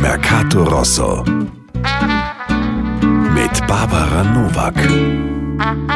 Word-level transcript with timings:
Mercato 0.00 0.64
Rosso 0.64 1.24
mit 3.34 3.66
Barbara 3.66 4.22
Novak. 4.22 5.93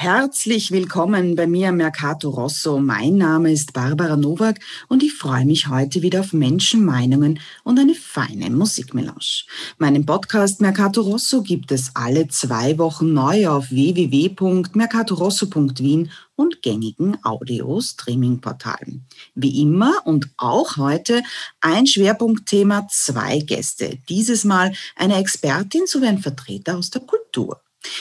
Herzlich 0.00 0.70
willkommen 0.70 1.34
bei 1.34 1.48
mir 1.48 1.72
Mercato 1.72 2.30
Rosso. 2.30 2.78
Mein 2.78 3.16
Name 3.16 3.50
ist 3.50 3.72
Barbara 3.72 4.16
Nowak 4.16 4.60
und 4.86 5.02
ich 5.02 5.12
freue 5.12 5.44
mich 5.44 5.66
heute 5.66 6.02
wieder 6.02 6.20
auf 6.20 6.32
Menschenmeinungen 6.32 7.40
und 7.64 7.80
eine 7.80 7.96
feine 7.96 8.48
Musikmelange. 8.48 9.42
Meinen 9.76 10.06
Podcast 10.06 10.60
Mercato 10.60 11.00
Rosso 11.00 11.42
gibt 11.42 11.72
es 11.72 11.90
alle 11.94 12.28
zwei 12.28 12.78
Wochen 12.78 13.12
neu 13.12 13.48
auf 13.48 13.72
www.mercatorosso.wien 13.72 16.12
und 16.36 16.62
gängigen 16.62 17.16
Audio-Streaming-Portalen. 17.24 19.04
Wie 19.34 19.60
immer 19.60 19.94
und 20.04 20.28
auch 20.36 20.76
heute 20.76 21.24
ein 21.60 21.88
Schwerpunktthema, 21.88 22.86
zwei 22.88 23.40
Gäste. 23.40 23.98
Dieses 24.08 24.44
Mal 24.44 24.72
eine 24.94 25.16
Expertin 25.16 25.88
sowie 25.88 26.06
ein 26.06 26.20
Vertreter 26.20 26.78
aus 26.78 26.90
der 26.90 27.02
Kultur. 27.02 27.60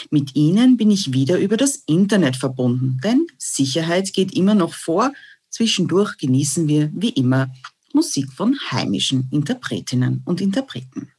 Mit 0.09 0.35
Ihnen 0.35 0.77
bin 0.77 0.91
ich 0.91 1.13
wieder 1.13 1.37
über 1.39 1.57
das 1.57 1.83
Internet 1.85 2.35
verbunden, 2.35 2.99
denn 3.03 3.27
Sicherheit 3.37 4.13
geht 4.13 4.33
immer 4.33 4.55
noch 4.55 4.73
vor. 4.73 5.13
Zwischendurch 5.49 6.17
genießen 6.17 6.67
wir, 6.67 6.91
wie 6.93 7.09
immer, 7.09 7.49
Musik 7.93 8.31
von 8.31 8.57
heimischen 8.71 9.27
Interpretinnen 9.31 10.21
und 10.25 10.41
Interpreten. 10.41 11.11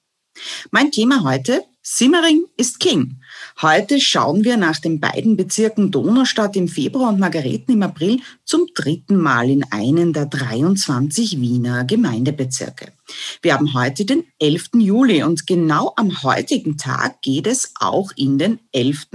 Mein 0.70 0.92
Thema 0.92 1.24
heute, 1.24 1.64
Simmering 1.82 2.44
ist 2.56 2.80
King. 2.80 3.20
Heute 3.60 4.00
schauen 4.00 4.44
wir 4.44 4.56
nach 4.56 4.78
den 4.78 5.00
beiden 5.00 5.36
Bezirken 5.36 5.90
Donaustadt 5.90 6.54
im 6.54 6.68
Februar 6.68 7.08
und 7.08 7.18
Margareten 7.18 7.72
im 7.72 7.82
April 7.82 8.20
zum 8.44 8.68
dritten 8.72 9.16
Mal 9.16 9.50
in 9.50 9.64
einen 9.72 10.12
der 10.12 10.26
23 10.26 11.40
Wiener 11.40 11.84
Gemeindebezirke. 11.84 12.92
Wir 13.42 13.54
haben 13.54 13.74
heute 13.74 14.04
den 14.04 14.22
11. 14.38 14.70
Juli 14.74 15.24
und 15.24 15.48
genau 15.48 15.92
am 15.96 16.22
heutigen 16.22 16.76
Tag 16.76 17.20
geht 17.20 17.48
es 17.48 17.72
auch 17.80 18.12
in 18.14 18.38
den 18.38 18.60
11. 18.70 19.08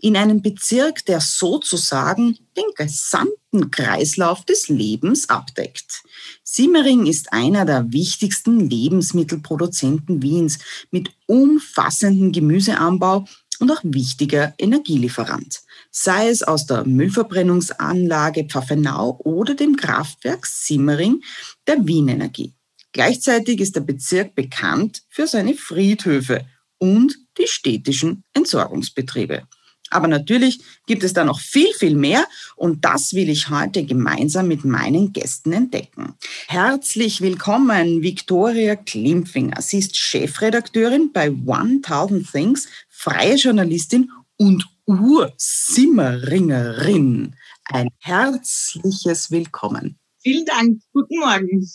In 0.00 0.18
einen 0.18 0.42
Bezirk, 0.42 1.06
der 1.06 1.20
sozusagen 1.22 2.36
den 2.58 2.64
gesamten 2.76 3.70
Kreislauf 3.70 4.44
des 4.44 4.68
Lebens 4.68 5.30
abdeckt. 5.30 6.02
Simmering 6.42 7.06
ist 7.06 7.32
einer 7.32 7.64
der 7.64 7.90
wichtigsten 7.90 8.68
Lebensmittelproduzenten 8.68 10.20
Wiens 10.22 10.58
mit 10.90 11.10
umfassendem 11.26 12.32
Gemüseanbau 12.32 13.24
und 13.60 13.70
auch 13.70 13.80
wichtiger 13.82 14.54
Energielieferant, 14.58 15.60
sei 15.90 16.28
es 16.28 16.42
aus 16.42 16.66
der 16.66 16.84
Müllverbrennungsanlage 16.84 18.44
Pfaffenau 18.44 19.20
oder 19.24 19.54
dem 19.54 19.76
Kraftwerk 19.76 20.46
Simmering 20.46 21.22
der 21.66 21.86
Wienenergie. 21.86 22.54
Gleichzeitig 22.92 23.60
ist 23.60 23.76
der 23.76 23.80
Bezirk 23.80 24.34
bekannt 24.34 25.02
für 25.08 25.26
seine 25.26 25.54
Friedhöfe 25.54 26.46
und 26.78 27.16
die 27.38 27.46
städtischen 27.46 28.24
Entsorgungsbetriebe. 28.32 29.46
Aber 29.90 30.08
natürlich 30.08 30.60
gibt 30.86 31.04
es 31.04 31.12
da 31.12 31.24
noch 31.24 31.40
viel, 31.40 31.68
viel 31.78 31.94
mehr 31.94 32.26
und 32.56 32.82
das 32.84 33.12
will 33.14 33.28
ich 33.28 33.50
heute 33.50 33.84
gemeinsam 33.84 34.48
mit 34.48 34.64
meinen 34.64 35.12
Gästen 35.12 35.52
entdecken. 35.52 36.14
Herzlich 36.46 37.20
willkommen, 37.20 38.02
Viktoria 38.02 38.74
Klimpfinger. 38.76 39.60
Sie 39.62 39.78
ist 39.78 39.96
Chefredakteurin 39.96 41.12
bei 41.12 41.30
1000 41.30 42.30
Things, 42.30 42.68
freie 42.88 43.36
Journalistin 43.36 44.10
und 44.36 44.66
Ursimmeringerin. 44.86 47.34
Ein 47.64 47.88
herzliches 47.98 49.30
Willkommen. 49.30 49.98
Vielen 50.20 50.46
Dank. 50.46 50.80
Guten 50.92 51.18
Morgen. 51.18 51.66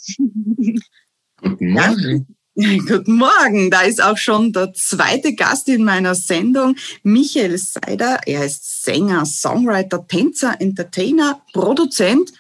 Guten 1.42 1.72
Morgen. 1.72 2.36
Guten 2.88 3.16
Morgen, 3.16 3.72
da 3.72 3.82
ist 3.82 4.00
auch 4.00 4.18
schon 4.18 4.54
der 4.54 4.74
zweite 4.74 5.34
Gast 5.34 5.68
in 5.70 5.84
meiner 5.84 6.14
Sendung, 6.14 6.76
Michael 7.02 7.58
Seider. 7.58 8.20
Er 8.28 8.46
ist 8.46 8.84
Sänger, 8.84 9.26
Songwriter, 9.26 10.06
Tänzer, 10.08 10.62
Entertainer, 10.62 11.42
Produzent 11.52 12.32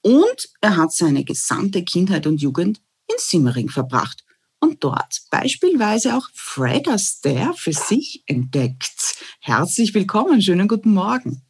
und 0.00 0.48
er 0.62 0.78
hat 0.78 0.94
seine 0.94 1.24
gesamte 1.24 1.84
Kindheit 1.84 2.26
und 2.26 2.40
Jugend 2.40 2.80
in 3.06 3.16
Simmering 3.18 3.68
verbracht 3.68 4.24
und 4.60 4.82
dort 4.82 5.20
beispielsweise 5.30 6.16
auch 6.16 6.26
Fred 6.32 6.88
Astaire 6.88 7.52
für 7.54 7.74
sich 7.74 8.22
entdeckt. 8.24 9.16
Herzlich 9.40 9.92
willkommen, 9.92 10.40
schönen 10.40 10.68
guten 10.68 10.94
Morgen. 10.94 11.42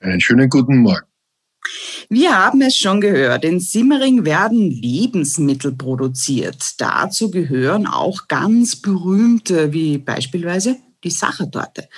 Einen 0.00 0.20
schönen 0.20 0.50
guten 0.50 0.80
Morgen. 0.82 1.13
Wir 2.08 2.36
haben 2.36 2.60
es 2.60 2.76
schon 2.76 3.00
gehört, 3.00 3.44
in 3.44 3.60
Simmering 3.60 4.24
werden 4.24 4.70
Lebensmittel 4.70 5.72
produziert. 5.72 6.74
Dazu 6.78 7.30
gehören 7.30 7.86
auch 7.86 8.26
ganz 8.28 8.76
berühmte, 8.76 9.72
wie 9.72 9.98
beispielsweise 9.98 10.76
die 11.04 11.10
Sachertorte. 11.10 11.88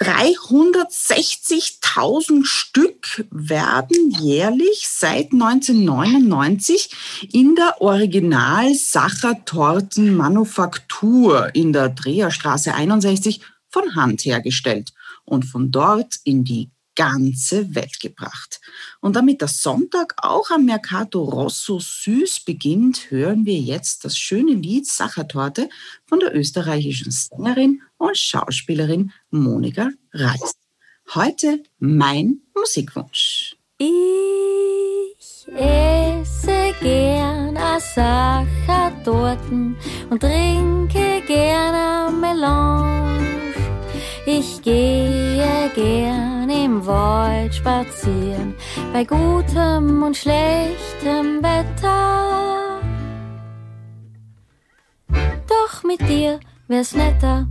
360.000 0.00 2.44
Stück 2.44 3.24
werden 3.30 4.10
jährlich 4.20 4.88
seit 4.88 5.32
1999 5.32 6.90
in 7.32 7.54
der 7.54 7.80
Original 7.80 8.74
Sachertorten 8.74 10.16
Manufaktur 10.16 11.54
in 11.54 11.72
der 11.72 11.90
Dreherstraße 11.90 12.74
61 12.74 13.40
von 13.70 13.94
Hand 13.94 14.24
hergestellt 14.24 14.92
und 15.24 15.44
von 15.44 15.70
dort 15.70 16.16
in 16.24 16.42
die 16.44 16.72
ganze 16.98 17.74
Welt 17.76 18.00
gebracht. 18.00 18.60
Und 19.00 19.14
damit 19.14 19.40
der 19.40 19.46
Sonntag 19.48 20.14
auch 20.16 20.50
am 20.50 20.64
Mercato 20.64 21.22
Rosso 21.22 21.78
süß 21.78 22.40
beginnt, 22.40 23.12
hören 23.12 23.46
wir 23.46 23.58
jetzt 23.58 24.04
das 24.04 24.18
schöne 24.18 24.54
Lied 24.54 24.86
Sachertorte 24.86 25.70
von 26.06 26.18
der 26.18 26.34
österreichischen 26.34 27.12
Sängerin 27.12 27.82
und 27.98 28.18
Schauspielerin 28.18 29.12
Monika 29.30 29.90
Reis. 30.12 30.54
Heute 31.14 31.62
mein 31.78 32.40
Musikwunsch. 32.54 33.56
Ich 33.78 35.46
esse 35.54 36.74
gern 36.80 37.56
Sachertorten 37.94 39.76
und 40.10 40.20
trinke 40.20 41.22
gern 41.28 42.20
Melange. 42.20 43.47
Ich 44.30 44.60
gehe 44.60 45.70
gern 45.74 46.50
im 46.50 46.84
Wald 46.84 47.54
spazieren, 47.54 48.54
bei 48.92 49.02
gutem 49.02 50.02
und 50.02 50.14
schlechtem 50.14 51.42
Wetter. 51.42 52.78
Doch 55.48 55.82
mit 55.82 56.06
dir 56.06 56.40
wär's 56.66 56.94
netter. 56.94 57.48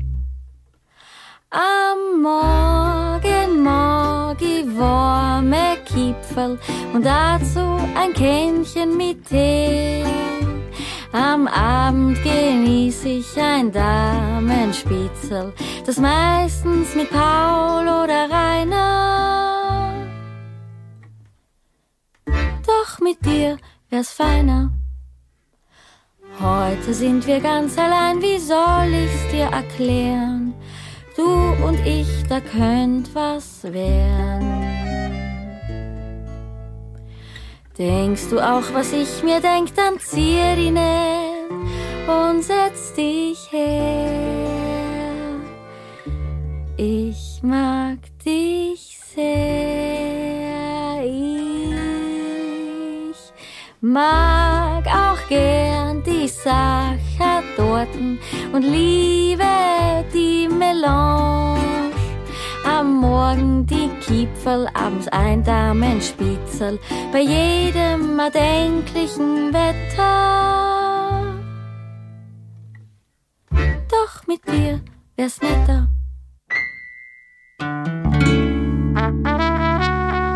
Am 1.50 2.22
Morgen 2.22 3.64
mag 3.64 4.40
ich 4.40 4.68
warme 4.78 5.78
Kipferl 5.84 6.60
und 6.94 7.04
dazu 7.04 7.80
ein 7.96 8.14
Kännchen 8.14 8.96
mit 8.96 9.28
Tee. 9.28 10.04
Am 11.12 11.48
Abend 11.48 12.22
genieße 12.22 13.08
ich 13.08 13.40
ein 13.40 13.72
Damenspitzel, 13.72 15.54
das 15.86 15.98
meistens 15.98 16.96
mit 16.96 17.10
Paul 17.10 17.84
oder 17.84 18.30
Rainer. 18.30 19.94
Doch 22.66 23.00
mit 23.00 23.26
dir 23.26 23.58
wär's 23.90 24.12
feiner. 24.12 24.72
Heute 26.40 26.94
sind 26.94 27.26
wir 27.26 27.40
ganz 27.40 27.78
allein, 27.78 28.22
wie 28.22 28.38
soll 28.38 28.94
ich's 28.94 29.32
dir 29.32 29.46
erklären? 29.46 30.54
Du 31.16 31.24
und 31.66 31.80
ich, 31.86 32.28
da 32.30 32.40
könnt 32.42 33.16
was 33.16 33.64
werden. 33.64 34.57
Denkst 37.78 38.30
du 38.32 38.40
auch, 38.40 38.64
was 38.74 38.92
ich 38.92 39.22
mir 39.24 39.40
denk, 39.40 39.76
dann 39.76 40.00
zieh 40.00 40.72
Näht 40.72 41.52
und 42.08 42.42
setz 42.44 42.94
dich 42.94 43.52
her. 43.52 44.08
Ich 46.76 47.40
mag 47.44 48.00
dich 48.26 48.98
sehr. 49.14 51.04
Ich 51.04 51.58
mag 53.82 54.88
auch 54.88 55.28
gern 55.30 56.02
die 56.02 56.28
Sachertorten 56.28 58.18
und 58.54 58.64
liebe 58.64 59.44
die 60.12 60.48
Melange 60.48 61.57
am 62.78 63.00
Morgen 63.02 63.66
die 63.66 63.90
Kipferl, 64.02 64.68
abends 64.74 65.08
ein 65.08 65.44
Damenspitzel, 65.44 66.80
bei 67.12 67.22
jedem 67.22 68.20
erdenklichen 68.20 69.52
Wetter. 69.52 71.34
Doch 73.90 74.28
mit 74.28 74.48
dir 74.48 74.80
wär's 75.16 75.42
netter. 75.42 75.88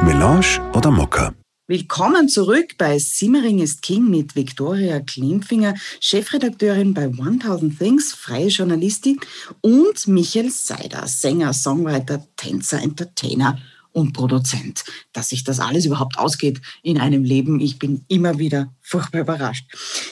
Melange 0.03 0.59
oder 0.73 0.89
Mokka? 0.89 1.33
Willkommen 1.67 2.27
zurück 2.27 2.73
bei 2.79 2.97
Simmering 2.97 3.59
ist 3.59 3.83
King 3.83 4.09
mit 4.09 4.35
Viktoria 4.35 4.99
Klimfinger, 4.99 5.75
Chefredakteurin 5.99 6.95
bei 6.95 7.03
1000 7.03 7.77
Things, 7.77 8.13
freie 8.13 8.47
Journalistin 8.47 9.19
und 9.61 10.07
Michael 10.07 10.49
Seider, 10.49 11.07
Sänger, 11.07 11.53
Songwriter, 11.53 12.25
Tänzer, 12.35 12.81
Entertainer 12.81 13.59
und 13.91 14.11
Produzent. 14.13 14.83
Dass 15.13 15.29
sich 15.29 15.43
das 15.43 15.59
alles 15.59 15.85
überhaupt 15.85 16.17
ausgeht 16.17 16.59
in 16.81 16.99
einem 16.99 17.23
Leben, 17.23 17.59
ich 17.59 17.77
bin 17.77 18.03
immer 18.07 18.39
wieder 18.39 18.73
furchtbar 18.81 19.21
überrascht. 19.21 19.65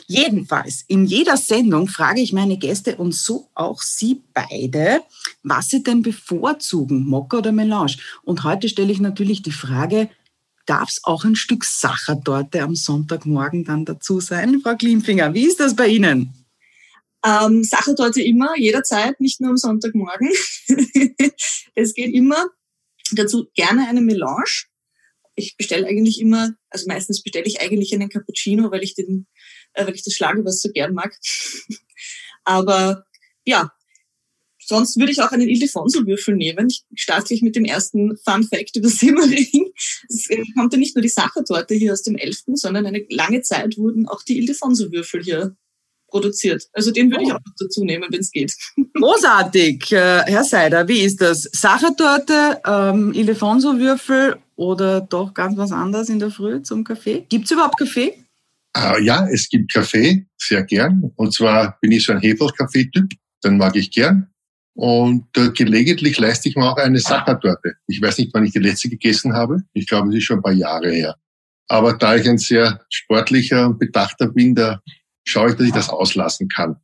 Jedenfalls, 0.06 0.86
in 0.88 1.06
jeder 1.06 1.36
Sendung 1.36 1.88
frage 1.88 2.22
ich 2.22 2.32
meine 2.32 2.58
Gäste 2.58 2.96
und 2.96 3.16
so 3.16 3.50
auch 3.56 3.82
Sie 3.82 4.22
beide, 4.36 5.02
was 5.42 5.70
Sie 5.70 5.82
denn 5.82 6.04
bevorzugen, 6.04 7.08
Mokka 7.08 7.40
oder 7.40 7.52
Melange. 7.52 7.96
Und 8.24 8.44
heute 8.44 8.70
stelle 8.70 8.92
ich 8.92 9.00
natürlich 9.00 9.42
die 9.42 9.52
Frage, 9.52 10.10
darf 10.70 10.90
es 10.90 11.04
auch 11.04 11.24
ein 11.24 11.36
Stück 11.36 11.66
Sachertorte 11.66 12.62
am 12.62 12.76
Sonntagmorgen 12.76 13.64
dann 13.64 13.86
dazu 13.86 14.20
sein. 14.20 14.62
Frau 14.62 14.76
Klimfinger, 14.76 15.34
wie 15.34 15.48
ist 15.48 15.60
das 15.60 15.76
bei 15.76 15.88
Ihnen? 15.88 16.34
Ähm, 17.26 17.64
Sachertorte 17.64 18.22
immer, 18.22 18.56
jederzeit, 18.58 19.20
nicht 19.20 19.42
nur 19.42 19.50
am 19.52 19.58
Sonntagmorgen. 19.58 20.30
es 21.76 21.94
geht 21.94 22.14
immer. 22.14 22.46
Dazu 23.12 23.48
gerne 23.56 23.88
eine 23.88 24.02
Melange. 24.02 24.66
Ich 25.36 25.58
bestelle 25.58 25.88
eigentlich 25.88 26.22
immer, 26.22 26.52
also 26.70 26.86
meistens 26.88 27.24
bestelle 27.24 27.46
ich 27.46 27.62
eigentlich 27.62 27.94
einen 27.94 28.10
Cappuccino, 28.10 28.72
weil 28.72 28.84
ich 28.84 28.94
den, 28.94 29.26
äh, 29.74 29.86
weil 29.86 29.96
ich 29.96 30.04
das 30.04 30.14
Schlagewasser 30.14 30.68
so 30.68 30.72
gern 30.72 30.94
mag. 30.94 31.18
Aber 32.44 33.06
ja, 33.46 33.72
Sonst 34.70 35.00
würde 35.00 35.12
ich 35.12 35.20
auch 35.20 35.32
einen 35.32 35.50
Ildefonso-Würfel 35.50 36.36
nehmen. 36.36 36.68
Ich 36.68 36.84
starte 36.94 37.30
gleich 37.30 37.42
mit 37.42 37.56
dem 37.56 37.66
ersten 37.66 38.16
Fun 38.18 38.44
Fact 38.44 38.76
über 38.76 38.88
Simmering. 39.02 39.72
Es 40.08 40.30
äh, 40.30 40.44
kommt 40.56 40.74
ja 40.74 40.78
nicht 40.78 40.96
nur 40.96 41.02
die 41.02 41.10
Sachertorte 41.10 41.74
hier 41.74 41.92
aus 41.92 42.04
dem 42.04 42.16
11., 42.16 42.44
sondern 42.54 42.86
eine 42.86 43.04
lange 43.10 43.42
Zeit 43.42 43.80
wurden 43.80 44.08
auch 44.08 44.22
die 44.22 44.38
Ildefonso-Würfel 44.38 45.24
hier 45.24 45.56
produziert. 46.08 46.70
Also 46.72 46.92
den 46.92 47.10
würde 47.10 47.24
ich 47.24 47.32
oh. 47.32 47.38
auch 47.38 47.40
noch 47.44 47.56
dazu 47.58 47.84
nehmen, 47.84 48.10
wenn 48.12 48.20
es 48.20 48.30
geht. 48.30 48.54
Großartig. 48.94 49.92
Äh, 49.92 50.22
Herr 50.28 50.44
Seider, 50.44 50.88
wie 50.88 51.02
ist 51.02 51.20
das? 51.20 51.50
Sachertorte, 51.52 52.62
ähm, 52.64 53.12
Ildefonso-Würfel 53.12 54.38
oder 54.56 55.02
doch 55.02 55.34
ganz 55.34 55.58
was 55.58 55.72
anderes 55.72 56.10
in 56.10 56.20
der 56.20 56.30
Früh 56.30 56.62
zum 56.62 56.84
Kaffee? 56.84 57.26
Gibt 57.28 57.46
es 57.46 57.52
überhaupt 57.52 57.80
Kaffee? 57.80 58.24
Uh, 58.78 59.00
ja, 59.02 59.28
es 59.32 59.50
gibt 59.50 59.74
Kaffee, 59.74 60.28
sehr 60.38 60.62
gern. 60.62 61.12
Und 61.16 61.34
zwar 61.34 61.80
bin 61.82 61.92
ich 61.92 62.06
so 62.06 62.14
ein 62.14 62.20
Hefelkaffee-Typ, 62.20 63.10
den 63.44 63.58
mag 63.58 63.76
ich 63.76 63.90
gern. 63.90 64.30
Und 64.82 65.26
äh, 65.36 65.50
gelegentlich 65.50 66.18
leiste 66.20 66.48
ich 66.48 66.56
mir 66.56 66.72
auch 66.72 66.78
eine 66.78 67.00
Sachertorte. 67.00 67.74
Ich 67.88 68.02
weiß 68.02 68.18
nicht, 68.18 68.34
wann 68.34 68.46
ich 68.46 68.54
die 68.54 68.60
letzte 68.60 68.88
gegessen 68.88 69.34
habe. 69.34 69.64
Ich 69.74 69.86
glaube, 69.88 70.08
es 70.08 70.16
ist 70.16 70.24
schon 70.24 70.40
ein 70.40 70.42
paar 70.42 70.54
Jahre 70.54 70.90
her. 70.90 71.18
Aber 71.68 71.98
da 71.98 72.16
ich 72.16 72.30
ein 72.30 72.38
sehr 72.38 72.80
sportlicher 72.90 73.68
und 73.68 73.78
bedachter 73.78 74.28
bin, 74.28 74.56
da 74.56 74.82
schaue 75.26 75.50
ich, 75.50 75.58
dass 75.58 75.68
ich 75.68 75.74
das 75.74 75.90
auslassen 75.90 76.48
kann. 76.48 76.78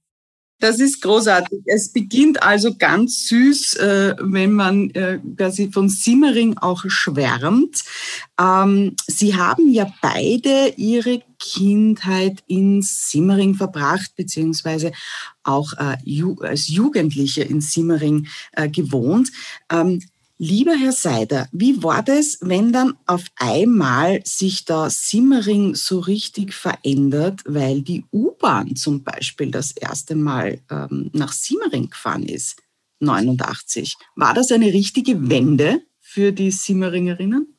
Das 0.60 0.80
ist 0.80 1.02
großartig. 1.02 1.60
Es 1.66 1.92
beginnt 1.92 2.42
also 2.42 2.76
ganz 2.76 3.28
süß, 3.28 3.76
äh, 3.76 4.16
wenn 4.20 4.54
man 4.54 4.90
äh, 4.92 5.20
quasi 5.38 5.70
von 5.72 5.90
Simmering 5.90 6.58
auch 6.58 6.84
schwärmt. 6.88 7.84
Ähm, 8.40 8.96
Sie 9.06 9.36
haben 9.36 9.72
ja 9.72 9.92
beide 10.02 10.74
Ihre 10.78 11.22
Kindheit 11.40 12.42
in 12.48 12.82
Simmering 12.82 13.56
verbracht, 13.56 14.16
beziehungsweise 14.16 14.94
auch 15.44 15.74
äh, 15.74 15.98
als 16.40 16.70
Jugendliche 16.70 17.44
in 17.44 17.60
Simmering 17.60 18.28
gewohnt. 18.72 19.32
Lieber 20.38 20.76
Herr 20.76 20.92
Seider, 20.92 21.48
wie 21.54 21.82
war 21.82 22.04
das, 22.04 22.40
wenn 22.42 22.74
dann 22.74 22.96
auf 23.06 23.24
einmal 23.38 24.20
sich 24.26 24.66
da 24.66 24.90
Simmering 24.90 25.76
so 25.76 26.00
richtig 26.00 26.54
verändert, 26.54 27.42
weil 27.46 27.82
die 27.82 28.04
U-Bahn 28.12 28.76
zum 28.76 29.02
Beispiel 29.04 29.50
das 29.50 29.72
erste 29.72 30.14
Mal 30.16 30.60
ähm, 30.70 31.10
nach 31.14 31.32
Simmering 31.32 31.90
gefahren 31.90 32.24
ist, 32.24 32.62
89? 33.00 33.96
War 34.18 34.34
das 34.34 34.52
eine 34.52 34.74
richtige 34.74 35.30
Wende 35.30 35.80
für 36.02 36.34
die 36.34 36.52
Simmeringerinnen? 36.52 37.58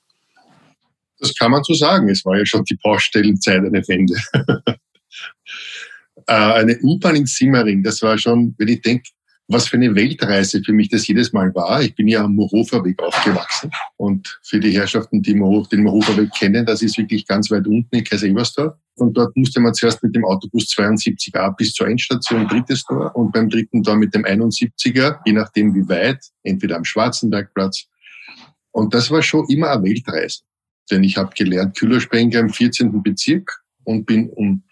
Das 1.18 1.34
kann 1.34 1.52
man 1.52 1.64
so 1.64 1.72
sagen. 1.72 2.10
Es 2.10 2.26
war 2.26 2.36
ja 2.36 2.44
schon 2.44 2.64
die 2.64 2.76
Baustellenzeit 2.82 3.64
eine 3.64 3.86
Wende. 3.88 4.16
Äh, 6.28 6.32
eine 6.32 6.78
U-Bahn 6.80 7.14
in 7.14 7.26
Simmering, 7.26 7.84
das 7.84 8.02
war 8.02 8.18
schon, 8.18 8.54
wenn 8.58 8.66
ich 8.66 8.80
denke, 8.80 9.10
was 9.48 9.68
für 9.68 9.76
eine 9.76 9.94
Weltreise 9.94 10.62
für 10.62 10.72
mich 10.72 10.88
das 10.88 11.06
jedes 11.06 11.32
Mal 11.32 11.54
war. 11.54 11.82
Ich 11.82 11.94
bin 11.94 12.08
ja 12.08 12.24
am 12.24 12.34
Mohofer-Weg 12.34 13.00
aufgewachsen 13.00 13.70
und 13.96 14.40
für 14.42 14.58
die 14.58 14.72
Herrschaften, 14.72 15.22
die 15.22 15.34
den 15.34 15.82
Mohofer-Weg 15.82 16.32
kennen, 16.32 16.66
das 16.66 16.82
ist 16.82 16.98
wirklich 16.98 17.26
ganz 17.26 17.50
weit 17.50 17.66
unten 17.66 17.94
in 17.94 18.04
Kaiser-Ebersdorf. 18.04 18.74
Und 18.96 19.16
dort 19.16 19.36
musste 19.36 19.60
man 19.60 19.74
zuerst 19.74 20.02
mit 20.02 20.16
dem 20.16 20.24
Autobus 20.24 20.64
72a 20.70 21.54
bis 21.56 21.72
zur 21.72 21.86
Endstation 21.86 22.48
drittes 22.48 22.82
Tor 22.84 23.14
und 23.14 23.32
beim 23.32 23.48
dritten 23.48 23.82
Tor 23.82 23.96
mit 23.96 24.14
dem 24.14 24.24
71er, 24.24 25.18
je 25.24 25.32
nachdem 25.32 25.74
wie 25.74 25.88
weit, 25.88 26.24
entweder 26.42 26.76
am 26.76 26.84
Schwarzenbergplatz. 26.84 27.86
Und 28.72 28.94
das 28.94 29.10
war 29.10 29.22
schon 29.22 29.46
immer 29.48 29.70
eine 29.70 29.84
Weltreise. 29.84 30.40
Denn 30.90 31.04
ich 31.04 31.16
habe 31.16 31.32
gelernt 31.34 31.76
Kühlersprenker 31.76 32.40
im 32.40 32.50
14. 32.50 33.02
Bezirk 33.02 33.62
und 33.84 34.06
bin 34.06 34.28
um 34.30 34.64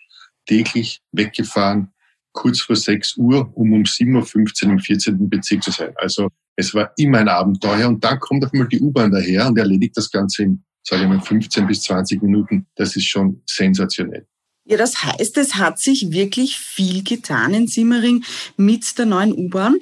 täglich 0.47 1.01
weggefahren 1.13 1.94
kurz 2.35 2.61
vor 2.61 2.77
6 2.77 3.17
Uhr, 3.17 3.51
um 3.55 3.73
um 3.73 3.85
7.15 3.85 4.67
Uhr 4.67 4.73
im 4.73 4.79
14. 4.79 5.31
Bezirk 5.31 5.63
zu 5.63 5.71
sein. 5.71 5.95
Also 5.97 6.29
es 6.57 6.75
war 6.75 6.93
immer 6.97 7.19
ein 7.19 7.29
Abenteuer 7.29 7.89
und 7.89 8.05
dann 8.05 8.21
kommt 8.21 8.45
auf 8.45 8.53
einmal 8.53 8.69
die 8.69 8.81
U-Bahn 8.81 9.11
daher 9.11 9.47
und 9.47 9.59
erledigt 9.59 9.97
das 9.97 10.11
Ganze 10.11 10.43
in, 10.43 10.65
sage 10.83 11.05
ich 11.05 11.09
mal, 11.09 11.21
15 11.21 11.67
bis 11.67 11.83
20 11.83 12.23
Minuten. 12.23 12.67
Das 12.77 12.95
ist 12.97 13.07
schon 13.07 13.43
sensationell. 13.47 14.27
Ja, 14.67 14.79
das 14.79 15.03
heißt, 15.03 15.37
es 15.37 15.57
hat 15.57 15.79
sich 15.79 16.11
wirklich 16.11 16.59
viel 16.59 17.05
getan 17.05 17.53
in 17.53 17.67
Simmering 17.67 18.25
mit 18.57 18.97
der 18.97 19.05
neuen 19.05 19.35
U-Bahn 19.35 19.77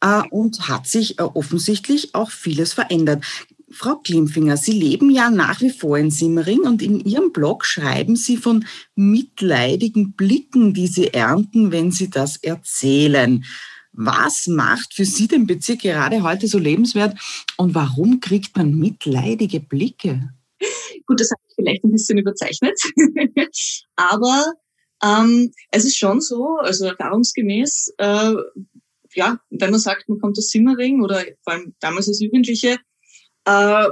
äh, 0.00 0.22
und 0.30 0.68
hat 0.68 0.86
sich 0.86 1.18
äh, 1.18 1.22
offensichtlich 1.22 2.14
auch 2.14 2.30
vieles 2.30 2.72
verändert. 2.72 3.24
Frau 3.70 3.96
Klimfinger, 3.96 4.56
Sie 4.56 4.72
leben 4.72 5.10
ja 5.10 5.30
nach 5.30 5.60
wie 5.60 5.70
vor 5.70 5.98
in 5.98 6.10
Simmering 6.10 6.60
und 6.60 6.82
in 6.82 7.00
Ihrem 7.00 7.32
Blog 7.32 7.64
schreiben 7.64 8.16
Sie 8.16 8.36
von 8.36 8.64
mitleidigen 8.94 10.12
Blicken, 10.14 10.72
die 10.72 10.86
Sie 10.86 11.12
ernten, 11.12 11.70
wenn 11.70 11.90
Sie 11.90 12.08
das 12.08 12.36
erzählen. 12.36 13.44
Was 13.92 14.46
macht 14.46 14.94
für 14.94 15.04
Sie 15.04 15.28
den 15.28 15.46
Bezirk 15.46 15.80
gerade 15.80 16.22
heute 16.22 16.46
so 16.46 16.58
lebenswert 16.58 17.18
und 17.56 17.74
warum 17.74 18.20
kriegt 18.20 18.56
man 18.56 18.74
mitleidige 18.74 19.60
Blicke? 19.60 20.30
Gut, 21.06 21.20
das 21.20 21.30
habe 21.30 21.40
ich 21.48 21.54
vielleicht 21.54 21.84
ein 21.84 21.92
bisschen 21.92 22.18
überzeichnet. 22.18 22.78
Aber 23.96 24.52
ähm, 25.02 25.52
es 25.70 25.84
ist 25.84 25.96
schon 25.96 26.20
so, 26.20 26.56
also 26.56 26.86
erfahrungsgemäß, 26.86 27.94
äh, 27.98 28.34
ja, 29.14 29.40
wenn 29.50 29.70
man 29.70 29.80
sagt, 29.80 30.08
man 30.08 30.20
kommt 30.20 30.38
aus 30.38 30.50
Simmering 30.50 31.02
oder 31.02 31.24
vor 31.42 31.54
allem 31.54 31.74
damals 31.80 32.08
als 32.08 32.20
Jugendliche, 32.20 32.78
äh, 33.48 33.88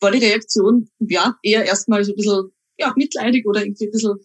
war 0.00 0.10
die 0.10 0.18
Reaktion 0.18 0.88
ja 0.98 1.34
eher 1.42 1.64
erstmal 1.64 2.04
so 2.04 2.12
ein 2.12 2.16
bisschen 2.16 2.52
ja, 2.78 2.92
mitleidig 2.94 3.46
oder 3.46 3.62
irgendwie 3.62 3.86
ein 3.86 3.90
bisschen 3.90 4.18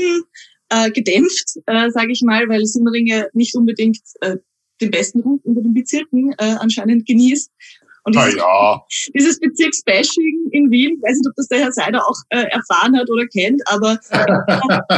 hm, 0.00 0.24
äh, 0.70 0.90
gedämpft, 0.90 1.56
äh, 1.66 1.90
sage 1.90 2.12
ich 2.12 2.22
mal, 2.22 2.48
weil 2.48 2.66
Simmeringe 2.66 3.28
nicht 3.32 3.54
unbedingt 3.54 4.00
äh, 4.20 4.36
den 4.80 4.90
besten 4.90 5.20
Ruf 5.20 5.40
unter 5.44 5.62
den 5.62 5.72
Bezirken 5.72 6.32
äh, 6.38 6.56
anscheinend 6.58 7.06
genießt. 7.06 7.50
Und 8.04 8.14
dieses, 8.16 8.34
ja. 8.34 8.82
dieses 9.14 9.38
Bezirksbashing 9.38 10.48
in 10.50 10.70
Wien, 10.70 10.96
ich 10.96 11.02
weiß 11.02 11.18
nicht, 11.18 11.28
ob 11.28 11.36
das 11.36 11.48
der 11.48 11.60
Herr 11.60 11.72
Seider 11.72 12.04
auch 12.04 12.16
äh, 12.30 12.44
erfahren 12.50 12.96
hat 12.96 13.08
oder 13.10 13.26
kennt, 13.26 13.62
aber 13.66 13.98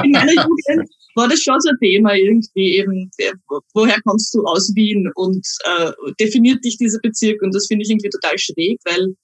in 0.02 0.12
meiner 0.12 0.32
Jugend 0.32 0.88
war 1.14 1.28
das 1.28 1.40
schon 1.40 1.60
so 1.60 1.70
ein 1.70 1.78
Thema 1.80 2.14
irgendwie 2.14 2.76
eben, 2.76 3.10
der, 3.18 3.32
woher 3.74 4.00
kommst 4.02 4.34
du 4.34 4.44
aus 4.44 4.72
Wien 4.74 5.10
und 5.14 5.46
äh, 5.64 5.92
definiert 6.20 6.64
dich 6.64 6.78
dieser 6.78 7.00
Bezirk 7.00 7.42
und 7.42 7.54
das 7.54 7.66
finde 7.66 7.84
ich 7.84 7.90
irgendwie 7.90 8.10
total 8.10 8.38
schräg, 8.38 8.78
weil 8.84 9.14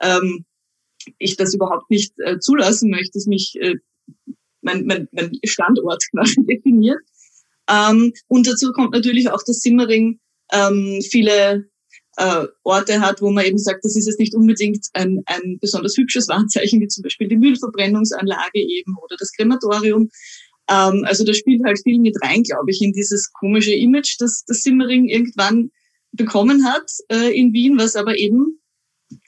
ähm, 0.00 0.44
ich 1.18 1.36
das 1.36 1.54
überhaupt 1.54 1.90
nicht 1.90 2.12
äh, 2.24 2.38
zulassen 2.38 2.90
möchte, 2.90 3.12
dass 3.14 3.26
mich 3.26 3.54
äh, 3.60 3.74
mein, 4.62 4.86
mein, 4.86 5.08
mein 5.12 5.32
Standort 5.44 6.02
quasi 6.10 6.44
definiert. 6.44 7.00
Ähm, 7.68 8.12
und 8.28 8.46
dazu 8.46 8.72
kommt 8.72 8.92
natürlich 8.92 9.30
auch, 9.30 9.42
dass 9.46 9.60
Simmering 9.60 10.18
ähm, 10.52 11.00
viele 11.10 11.66
äh, 12.16 12.46
Orte 12.62 13.00
hat, 13.00 13.20
wo 13.20 13.30
man 13.30 13.44
eben 13.44 13.58
sagt, 13.58 13.84
das 13.84 13.96
ist 13.96 14.06
jetzt 14.06 14.20
nicht 14.20 14.34
unbedingt 14.34 14.86
ein, 14.92 15.22
ein 15.26 15.58
besonders 15.60 15.96
hübsches 15.96 16.28
Wahrzeichen, 16.28 16.80
wie 16.80 16.88
zum 16.88 17.02
Beispiel 17.02 17.28
die 17.28 17.36
Müllverbrennungsanlage 17.36 18.60
eben 18.60 18.96
oder 19.02 19.16
das 19.18 19.32
Krematorium. 19.32 20.10
Ähm, 20.70 21.04
also 21.06 21.24
da 21.24 21.34
spielt 21.34 21.62
halt 21.64 21.80
viel 21.82 22.00
mit 22.00 22.16
rein, 22.22 22.42
glaube 22.42 22.70
ich, 22.70 22.80
in 22.80 22.92
dieses 22.92 23.32
komische 23.32 23.74
Image, 23.74 24.16
das, 24.18 24.44
das 24.46 24.62
Simmering 24.62 25.08
irgendwann 25.08 25.70
bekommen 26.12 26.64
hat 26.64 26.90
äh, 27.10 27.36
in 27.36 27.52
Wien, 27.52 27.78
was 27.78 27.96
aber 27.96 28.16
eben, 28.16 28.60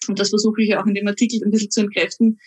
und 0.08 0.18
das 0.18 0.30
versuche 0.30 0.62
ich 0.62 0.76
auch 0.76 0.86
in 0.86 0.94
dem 0.94 1.06
Artikel 1.06 1.42
ein 1.44 1.50
bisschen 1.50 1.70
zu 1.70 1.80
entkräften, 1.80 2.38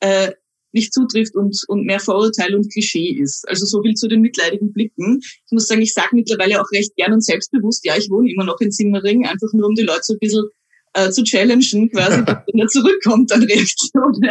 äh, 0.00 0.32
nicht 0.72 0.92
zutrifft 0.92 1.34
und, 1.34 1.58
und 1.68 1.84
mehr 1.84 1.98
Vorurteil 1.98 2.54
und 2.54 2.70
Klischee 2.70 3.10
ist. 3.10 3.48
Also 3.48 3.64
so 3.64 3.82
viel 3.82 3.94
zu 3.94 4.06
den 4.06 4.20
mitleidigen 4.20 4.72
Blicken. 4.72 5.20
Ich 5.22 5.50
muss 5.50 5.66
sagen, 5.66 5.80
ich 5.80 5.94
sage 5.94 6.14
mittlerweile 6.14 6.60
auch 6.60 6.70
recht 6.72 6.94
gern 6.96 7.14
und 7.14 7.24
selbstbewusst, 7.24 7.84
ja, 7.86 7.96
ich 7.96 8.10
wohne 8.10 8.30
immer 8.30 8.44
noch 8.44 8.60
in 8.60 8.70
Simmering, 8.70 9.26
einfach 9.26 9.48
nur 9.54 9.66
um 9.66 9.74
die 9.74 9.82
Leute 9.82 10.02
so 10.02 10.12
ein 10.12 10.18
bisschen 10.18 10.44
äh, 10.92 11.10
zu 11.10 11.22
challengen, 11.22 11.90
quasi, 11.90 12.20
wenn 12.26 12.60
er 12.60 12.66
zurückkommt 12.68 13.32
an 13.32 13.44
Reaktionen. 13.44 14.28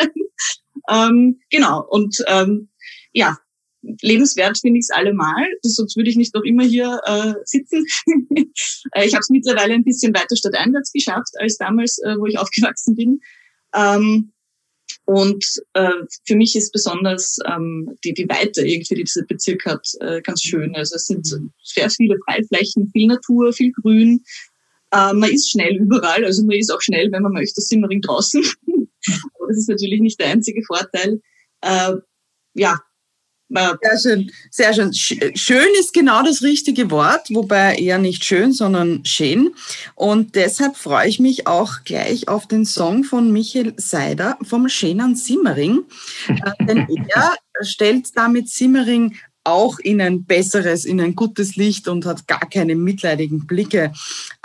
Ähm, 0.89 1.39
genau, 1.49 1.85
und 1.89 2.23
ähm, 2.27 2.69
ja, 3.13 3.37
lebenswert 4.01 4.57
finde 4.59 4.79
ich 4.79 4.85
es 4.85 4.89
allemal, 4.89 5.45
sonst 5.61 5.95
würde 5.95 6.09
ich 6.09 6.15
nicht 6.15 6.33
noch 6.33 6.43
immer 6.43 6.63
hier 6.63 6.99
äh, 7.05 7.33
sitzen. 7.45 7.85
Äh, 8.93 9.05
ich 9.05 9.13
habe 9.13 9.21
es 9.21 9.29
mittlerweile 9.29 9.73
ein 9.73 9.83
bisschen 9.83 10.13
weiter 10.13 10.35
stadteinwärts 10.35 10.91
geschafft 10.93 11.33
als 11.39 11.57
damals, 11.57 11.99
äh, 11.99 12.15
wo 12.17 12.25
ich 12.25 12.39
aufgewachsen 12.39 12.95
bin. 12.95 13.19
Ähm, 13.75 14.31
und 15.05 15.45
äh, 15.73 15.91
für 16.25 16.35
mich 16.35 16.55
ist 16.55 16.71
besonders 16.71 17.37
ähm, 17.45 17.95
die, 18.03 18.13
die 18.13 18.27
Weite 18.29 18.61
irgendwie, 18.65 18.95
die 18.95 19.03
dieser 19.03 19.23
Bezirk 19.23 19.65
hat, 19.65 19.85
äh, 19.99 20.21
ganz 20.21 20.41
schön. 20.41 20.75
Also 20.75 20.95
es 20.95 21.05
sind 21.05 21.27
sehr 21.63 21.89
viele 21.89 22.17
Freiflächen, 22.25 22.89
viel 22.91 23.07
Natur, 23.07 23.53
viel 23.53 23.71
Grün. 23.71 24.23
Äh, 24.91 25.13
man 25.13 25.29
ist 25.29 25.51
schnell 25.51 25.75
überall, 25.77 26.23
also 26.23 26.43
man 26.43 26.57
ist 26.57 26.71
auch 26.71 26.81
schnell, 26.81 27.11
wenn 27.11 27.23
man 27.23 27.33
möchte, 27.33 27.61
Simmering 27.61 28.01
draußen. 28.01 28.41
Aber 28.67 29.47
das 29.47 29.57
ist 29.57 29.69
natürlich 29.69 30.01
nicht 30.01 30.19
der 30.19 30.27
einzige 30.27 30.63
Vorteil. 30.63 31.21
Äh, 31.61 31.93
ja, 32.53 32.79
sehr 33.49 33.99
schön, 33.99 34.31
sehr 34.51 34.73
schön. 34.73 34.93
Schön 34.93 35.67
ist 35.79 35.93
genau 35.93 36.23
das 36.23 36.41
richtige 36.41 36.91
Wort, 36.91 37.29
wobei 37.29 37.75
eher 37.75 37.97
nicht 37.97 38.25
schön, 38.25 38.51
sondern 38.51 39.05
schön. 39.05 39.53
Und 39.95 40.35
deshalb 40.35 40.75
freue 40.75 41.07
ich 41.07 41.19
mich 41.19 41.47
auch 41.47 41.83
gleich 41.85 42.27
auf 42.27 42.47
den 42.47 42.65
Song 42.65 43.03
von 43.03 43.31
Michael 43.31 43.73
Seider 43.77 44.37
vom 44.43 44.67
Schenan 44.69 45.15
Simmering. 45.15 45.83
Äh, 46.27 46.65
denn 46.65 46.87
er 47.15 47.35
stellt 47.61 48.15
damit 48.15 48.49
Simmering 48.49 49.15
auch 49.43 49.79
in 49.79 50.01
ein 50.01 50.25
besseres, 50.25 50.85
in 50.85 50.99
ein 50.99 51.15
gutes 51.15 51.55
Licht 51.55 51.87
und 51.87 52.05
hat 52.05 52.27
gar 52.27 52.49
keine 52.49 52.75
mitleidigen 52.75 53.47
Blicke. 53.47 53.93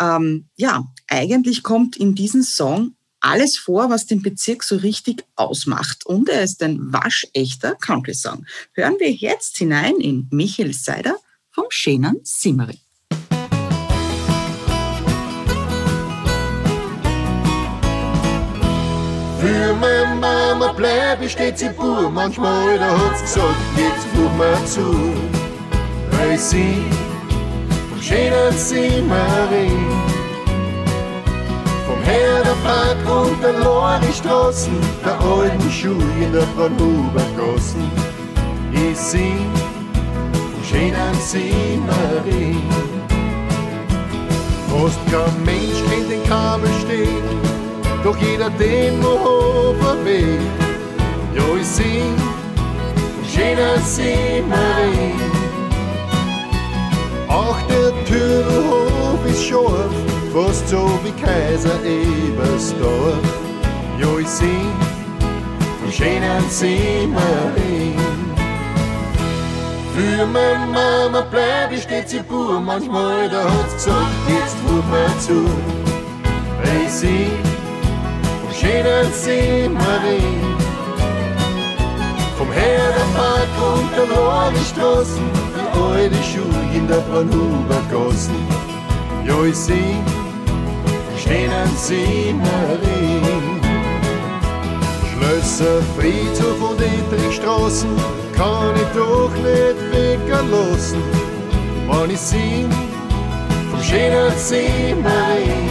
Ähm, 0.00 0.46
ja, 0.56 0.84
eigentlich 1.08 1.62
kommt 1.62 1.96
in 1.96 2.14
diesem 2.14 2.42
Song 2.42 2.94
alles 3.22 3.56
vor, 3.56 3.88
was 3.88 4.06
den 4.06 4.20
Bezirk 4.20 4.62
so 4.62 4.76
richtig 4.76 5.24
ausmacht. 5.36 6.04
Und 6.04 6.28
er 6.28 6.42
ist 6.42 6.62
ein 6.62 6.92
waschechter 6.92 7.76
Country-Song. 7.76 8.44
Hören 8.74 8.96
wir 8.98 9.10
jetzt 9.10 9.56
hinein 9.56 9.96
in 9.96 10.28
Michael 10.30 10.74
Seider 10.74 11.16
vom 11.50 11.64
Schönern 11.70 12.16
Simmering. 12.24 12.78
Für 19.40 19.74
meine 19.74 20.14
Mama 20.20 20.72
bleib 20.72 21.22
ich 21.22 21.32
stets 21.32 21.62
im 21.62 21.74
Bur, 21.74 22.10
manchmal 22.10 22.78
da 22.78 22.96
hat's 22.96 23.22
gesagt, 23.22 23.56
jetzt 23.76 24.06
fuhr 24.14 24.30
mir 24.34 24.64
zu. 24.66 25.14
Weil 26.12 26.38
sie 26.38 26.84
vom 27.90 28.00
schönen 28.00 28.56
Simmering 28.56 30.11
her 32.04 32.42
der 32.44 32.56
Park 32.66 32.98
und 33.08 33.42
der 33.42 33.52
Lori-Straßen, 33.64 34.76
der 35.04 35.18
alten 35.20 35.70
Schuhe 35.70 36.04
in 36.20 36.32
der 36.32 36.46
Braunhuber-Gassen. 36.54 37.90
Ich 38.72 38.98
sing 38.98 39.46
vom 40.32 40.64
schönen 40.64 41.14
Simmering. 41.20 42.62
Fast 44.68 45.00
kein 45.10 45.44
Mensch 45.44 45.80
kennt 45.88 46.10
den 46.10 46.24
Kabel 46.28 46.70
stehen, 46.84 47.40
doch 48.02 48.16
jeder 48.16 48.50
den 48.50 49.00
Mohofer 49.00 49.96
Weg. 50.04 50.40
Ja, 51.34 51.42
ich 51.60 51.66
sing 51.66 52.14
vom 53.14 53.24
schönen 53.28 53.82
Simmering. 53.84 55.20
Auch 57.28 57.56
der 57.68 57.92
Türhof 58.04 59.26
ist 59.26 59.44
scharf, 59.44 59.94
fast 60.32 60.68
so 60.68 60.98
wie 61.04 61.12
Kaiser 61.12 61.78
Ebersdorf. 61.84 63.18
Jo, 63.98 64.18
ich 64.18 64.28
sing 64.28 64.72
vom 65.80 65.92
schönen 65.92 66.48
Simmering. 66.48 68.00
Für 69.94 70.26
meine 70.26 70.66
Mama 70.66 71.20
bleib 71.30 71.72
ich 71.72 71.82
stets 71.82 72.14
in 72.14 72.24
Bur, 72.24 72.60
manchmal 72.60 73.28
da 73.28 73.44
hat's 73.44 73.74
gesagt, 73.74 74.22
jetzt 74.28 74.56
ruft 74.66 74.88
mir 74.90 75.18
zu. 75.18 75.44
Ich 76.80 76.90
sing 76.90 77.38
vom 78.40 78.52
schönen 78.54 79.12
Simmering. 79.12 80.40
Vom 82.38 82.50
Herrenpark 82.50 83.52
und 83.74 83.88
der 83.96 84.06
Lorbestraßen, 84.16 85.30
die 85.54 85.78
alte 85.78 86.22
Schule 86.24 86.62
in 86.74 86.88
der 86.88 87.02
Braunhuber 87.08 87.82
Gassen. 87.90 88.34
Ja, 89.24 89.44
ich 89.44 89.54
sing 89.54 90.02
schönen 91.22 91.76
Simmering. 91.76 93.22
Schlösser, 95.10 95.82
Friedhof 95.96 96.70
und 96.70 96.80
Dietrichstraßen 96.80 97.90
kann 98.34 98.74
ich 98.76 98.88
doch 98.96 99.30
nicht 99.34 99.78
weglassen, 99.92 101.02
wenn 101.88 102.10
ich 102.10 102.20
sing 102.20 102.70
vom 103.70 103.82
schönen 103.82 104.32
Simmering. 104.36 105.70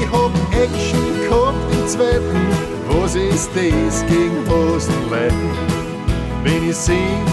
Ich 0.00 0.10
hab 0.10 0.32
Action 0.52 1.04
gehabt 1.28 1.72
im 1.72 1.88
Zweiten, 1.88 2.46
was 2.88 3.14
ist 3.14 3.50
das 3.54 4.04
gegen 4.06 4.44
Hosenleiten, 4.48 5.50
wenn 6.42 6.70
ich 6.70 6.76
sing 6.76 7.24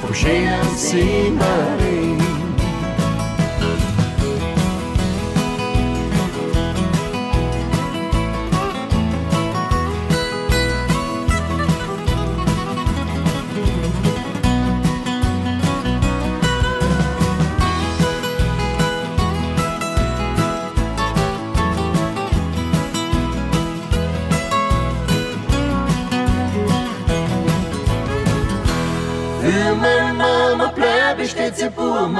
vom 0.00 0.14
schönen 0.14 0.76
Simmering. 0.76 2.01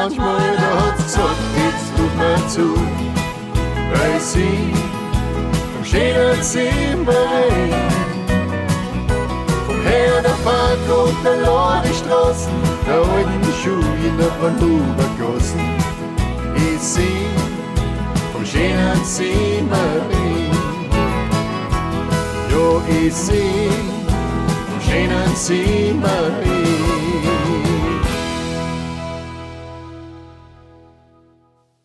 Manchmal 0.03 0.57
da 0.57 0.87
hat's 0.87 1.05
gesagt, 1.05 1.37
jetzt 1.57 1.97
tut 1.97 2.15
mir 2.17 2.49
zu, 2.49 2.75
weil 3.93 4.21
sie 4.21 4.73
vom 5.73 5.85
schönen 5.85 6.43
Zimmerei, 6.43 7.71
vom 9.67 9.81
Herr 9.83 10.23
der 10.23 10.39
Park 10.45 10.85
und 11.07 11.25
der 11.25 11.37
Lorbestraßen, 11.47 12.53
der 12.87 12.97
alten 12.97 13.53
Schuhe 13.63 13.95
in 14.09 14.17
der 14.19 14.33
Bahnhuber 14.41 15.09
Gassen, 15.19 15.61
ich 16.57 16.81
seh 16.81 17.27
vom 18.33 18.45
schönen 18.45 19.05
Zimmerei, 19.05 20.51
ja, 22.51 23.07
ich 23.07 23.15
seh 23.15 23.71
vom 24.69 24.81
schönen 24.81 25.37
Zimmerei. 25.37 26.52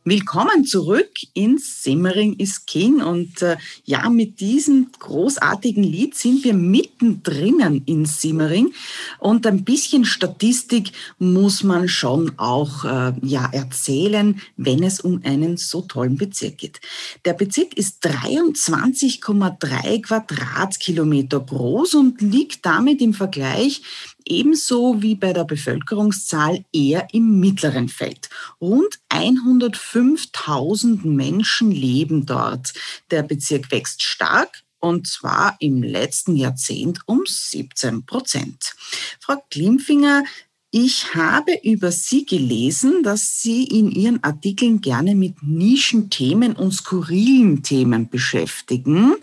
Willkommen 0.10 0.64
zurück 0.64 1.12
in 1.34 1.58
Simmering 1.58 2.38
ist 2.38 2.66
King 2.66 3.02
und 3.02 3.42
äh, 3.42 3.58
ja, 3.84 4.08
mit 4.08 4.40
diesem 4.40 4.88
großartigen 4.98 5.84
Lied 5.84 6.16
sind 6.16 6.46
wir 6.46 6.54
mittendrin 6.54 7.84
in 7.86 8.06
Simmering 8.06 8.72
und 9.20 9.46
ein 9.46 9.66
bisschen 9.66 10.06
Statistik 10.06 10.94
muss 11.20 11.62
man 11.62 11.90
schon 11.90 12.32
auch 12.40 12.86
äh, 12.86 13.16
ja 13.22 13.50
erzählen, 13.52 14.40
wenn 14.56 14.82
es 14.82 15.02
um 15.02 15.20
einen 15.26 15.58
so 15.58 15.82
tollen 15.82 16.16
Bezirk 16.16 16.60
geht. 16.60 16.80
Der 17.26 17.34
Bezirk 17.34 17.74
ist 17.74 18.02
23,3 18.06 20.04
Quadratkilometer 20.04 21.42
groß 21.42 21.96
und 21.96 22.22
liegt 22.22 22.66
damit 22.66 23.02
im 23.02 23.14
Vergleich 23.14 23.82
ebenso 24.30 25.02
wie 25.02 25.16
bei 25.16 25.34
der 25.34 25.44
Bevölkerungszahl 25.44 26.64
eher 26.74 27.08
im 27.14 27.40
mittleren 27.40 27.90
Feld. 27.90 28.30
Rund 28.62 29.00
105.000 29.10 31.06
Menschen 31.06 31.72
leben 31.72 32.26
dort. 32.26 32.74
Der 33.12 33.24
Bezirk 33.24 33.72
wächst 33.72 34.04
stark 34.04 34.64
und 34.80 35.08
zwar 35.08 35.56
im 35.60 35.82
letzten 35.84 36.36
Jahrzehnt 36.36 37.00
um 37.06 37.24
17 37.26 38.06
Prozent. 38.06 38.76
Frau 39.20 39.44
Klimfinger, 39.50 40.24
ich 40.70 41.16
habe 41.16 41.58
über 41.64 41.92
Sie 41.92 42.26
gelesen, 42.26 43.02
dass 43.02 43.42
Sie 43.42 43.64
in 43.64 43.90
Ihren 43.90 44.24
Artikeln 44.24 44.82
gerne 44.82 45.16
mit 45.16 45.42
Nischenthemen 45.42 46.54
und 46.54 46.74
skurrilen 46.74 47.64
Themen 47.64 48.10
beschäftigen. 48.10 49.16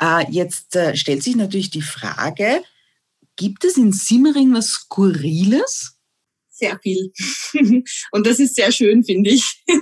Äh, 0.00 0.30
jetzt 0.30 0.76
äh, 0.76 0.94
stellt 0.96 1.24
sich 1.24 1.34
natürlich 1.34 1.70
die 1.70 1.82
Frage, 1.82 2.62
Gibt 3.36 3.64
es 3.64 3.76
in 3.76 3.92
Simmering 3.92 4.52
was 4.52 4.68
Skurriles? 4.68 5.92
Sehr 6.50 6.78
viel. 6.82 7.12
Und 8.12 8.26
das 8.26 8.40
ist 8.40 8.56
sehr 8.56 8.72
schön, 8.72 9.04
finde 9.04 9.30
ich. 9.30 9.64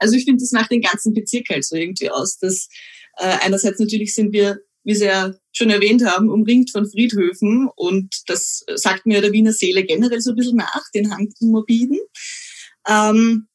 Also 0.00 0.16
ich 0.16 0.24
finde, 0.24 0.42
das 0.42 0.52
macht 0.52 0.70
den 0.70 0.82
ganzen 0.82 1.14
Bezirk 1.14 1.48
halt 1.48 1.64
so 1.64 1.76
irgendwie 1.76 2.10
aus. 2.10 2.36
Dass, 2.38 2.68
äh, 3.16 3.38
einerseits 3.40 3.78
natürlich 3.78 4.14
sind 4.14 4.32
wir 4.32 4.58
wie 4.84 4.94
Sie 4.94 5.06
ja 5.06 5.34
schon 5.52 5.70
erwähnt 5.70 6.04
haben, 6.04 6.28
umringt 6.28 6.70
von 6.70 6.88
Friedhöfen. 6.88 7.68
Und 7.74 8.22
das 8.26 8.64
sagt 8.74 9.06
mir 9.06 9.20
der 9.20 9.32
Wiener 9.32 9.52
Seele 9.52 9.84
generell 9.84 10.20
so 10.20 10.30
ein 10.30 10.36
bisschen 10.36 10.56
nach, 10.56 10.82
den 10.94 11.10
Hang. 11.10 11.32
Ähm, 12.86 13.48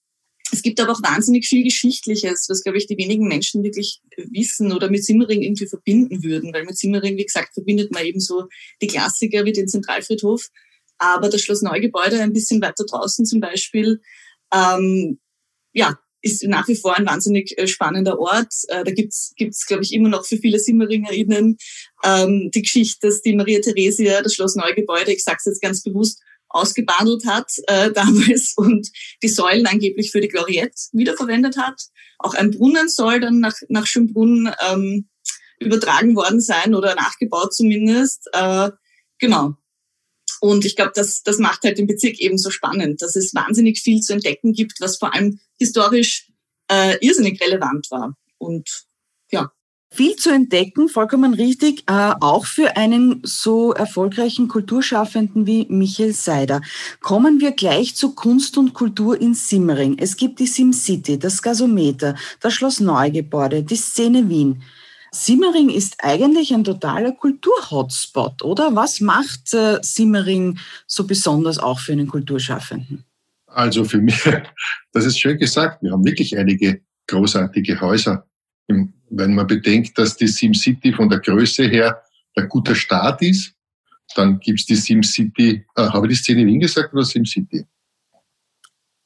es 0.51 0.61
gibt 0.61 0.79
aber 0.79 0.93
auch 0.93 1.03
wahnsinnig 1.03 1.47
viel 1.47 1.63
Geschichtliches, 1.63 2.47
was, 2.49 2.63
glaube 2.63 2.77
ich, 2.77 2.87
die 2.87 2.97
wenigen 2.97 3.27
Menschen 3.27 3.63
wirklich 3.63 4.01
wissen 4.17 4.71
oder 4.71 4.89
mit 4.89 5.05
Simmering 5.05 5.41
irgendwie 5.41 5.67
verbinden 5.67 6.23
würden. 6.23 6.53
Weil 6.53 6.65
mit 6.65 6.77
Simmering, 6.77 7.17
wie 7.17 7.25
gesagt, 7.25 7.53
verbindet 7.53 7.91
man 7.91 8.05
eben 8.05 8.19
so 8.19 8.47
die 8.81 8.87
Klassiker 8.87 9.45
wie 9.45 9.53
den 9.53 9.67
Zentralfriedhof. 9.67 10.47
Aber 10.97 11.29
das 11.29 11.41
Schloss 11.41 11.61
Neugebäude 11.61 12.19
ein 12.21 12.33
bisschen 12.33 12.61
weiter 12.61 12.83
draußen 12.85 13.25
zum 13.25 13.39
Beispiel, 13.39 14.01
ähm, 14.53 15.19
ja, 15.73 15.97
ist 16.21 16.43
nach 16.43 16.67
wie 16.67 16.75
vor 16.75 16.97
ein 16.97 17.05
wahnsinnig 17.05 17.57
äh, 17.57 17.67
spannender 17.67 18.19
Ort. 18.19 18.53
Äh, 18.67 18.83
da 18.83 18.91
gibt's, 18.91 19.33
gibt's, 19.37 19.65
glaube 19.65 19.83
ich, 19.83 19.93
immer 19.93 20.09
noch 20.09 20.25
für 20.25 20.37
viele 20.37 20.59
SimmeringerInnen 20.59 21.57
ähm, 22.03 22.51
die 22.53 22.61
Geschichte, 22.61 23.07
dass 23.07 23.21
die 23.21 23.35
Maria 23.35 23.61
Theresia 23.61 24.21
das 24.21 24.33
Schloss 24.33 24.55
Neugebäude, 24.55 25.13
ich 25.13 25.23
sage 25.23 25.37
es 25.39 25.45
jetzt 25.45 25.61
ganz 25.61 25.81
bewusst, 25.81 26.21
ausgebandelt 26.49 27.25
hat 27.25 27.51
äh, 27.67 27.91
damals 27.93 28.53
und 28.57 28.89
die 29.23 29.29
Säulen 29.29 29.67
angeblich 29.67 30.11
für 30.11 30.21
die 30.21 30.27
Gloriette 30.27 30.75
wiederverwendet 30.91 31.57
hat. 31.57 31.81
Auch 32.17 32.33
ein 32.33 32.51
Brunnen 32.51 32.89
soll 32.89 33.19
dann 33.19 33.39
nach, 33.39 33.55
nach 33.69 33.87
Schönbrunn 33.87 34.51
ähm, 34.69 35.07
übertragen 35.59 36.15
worden 36.15 36.41
sein 36.41 36.75
oder 36.75 36.95
nachgebaut 36.95 37.53
zumindest. 37.53 38.29
Äh, 38.33 38.71
genau. 39.19 39.55
Und 40.41 40.65
ich 40.65 40.75
glaube, 40.75 40.93
das, 40.95 41.21
das 41.23 41.37
macht 41.37 41.63
halt 41.63 41.77
den 41.77 41.87
Bezirk 41.87 42.19
eben 42.19 42.37
so 42.37 42.49
spannend, 42.49 43.01
dass 43.01 43.15
es 43.15 43.33
wahnsinnig 43.35 43.81
viel 43.81 43.99
zu 44.01 44.13
entdecken 44.13 44.53
gibt, 44.53 44.79
was 44.79 44.97
vor 44.97 45.13
allem 45.13 45.39
historisch 45.57 46.31
äh, 46.69 46.97
irrsinnig 47.05 47.41
relevant 47.41 47.91
war. 47.91 48.15
Und 48.37 48.85
ja, 49.31 49.51
viel 49.91 50.15
zu 50.15 50.29
entdecken, 50.29 50.87
vollkommen 50.87 51.33
richtig, 51.33 51.83
äh, 51.87 52.13
auch 52.19 52.45
für 52.45 52.77
einen 52.77 53.21
so 53.23 53.73
erfolgreichen 53.73 54.47
Kulturschaffenden 54.47 55.47
wie 55.47 55.65
Michael 55.69 56.13
Seider. 56.13 56.61
Kommen 57.01 57.39
wir 57.39 57.51
gleich 57.51 57.95
zu 57.95 58.13
Kunst 58.13 58.57
und 58.57 58.73
Kultur 58.73 59.19
in 59.19 59.33
Simmering. 59.33 59.97
Es 59.97 60.15
gibt 60.15 60.39
die 60.39 60.47
SimCity, 60.47 61.17
das 61.17 61.41
Gasometer, 61.41 62.15
das 62.39 62.53
Schloss 62.53 62.79
Neugebäude, 62.79 63.63
die 63.63 63.75
Szene 63.75 64.29
Wien. 64.29 64.61
Simmering 65.11 65.69
ist 65.69 65.95
eigentlich 66.03 66.53
ein 66.53 66.63
totaler 66.63 67.11
Kulturhotspot, 67.13 68.43
oder? 68.43 68.75
Was 68.75 69.01
macht 69.01 69.53
äh, 69.55 69.79
Simmering 69.81 70.59
so 70.85 71.07
besonders 71.07 71.57
auch 71.57 71.79
für 71.79 71.93
einen 71.93 72.07
Kulturschaffenden? 72.07 73.05
Also 73.47 73.83
für 73.83 73.97
mich, 73.97 74.23
das 74.93 75.05
ist 75.05 75.19
schön 75.19 75.39
gesagt. 75.39 75.81
Wir 75.81 75.91
haben 75.91 76.05
wirklich 76.05 76.37
einige 76.37 76.81
großartige 77.07 77.81
Häuser 77.81 78.28
wenn 78.69 79.33
man 79.33 79.47
bedenkt, 79.47 79.97
dass 79.97 80.15
die 80.15 80.27
SimCity 80.27 80.93
von 80.93 81.09
der 81.09 81.19
Größe 81.19 81.67
her 81.67 82.01
ein 82.35 82.47
guter 82.47 82.75
Start 82.75 83.21
ist, 83.21 83.53
dann 84.15 84.39
gibt's 84.39 84.65
die 84.65 84.75
SimCity, 84.75 85.65
äh, 85.75 85.81
habe 85.81 86.07
ich 86.07 86.17
die 86.17 86.23
Szene 86.23 86.45
Wien 86.45 86.59
gesagt 86.59 86.93
oder 86.93 87.03
SimCity? 87.03 87.65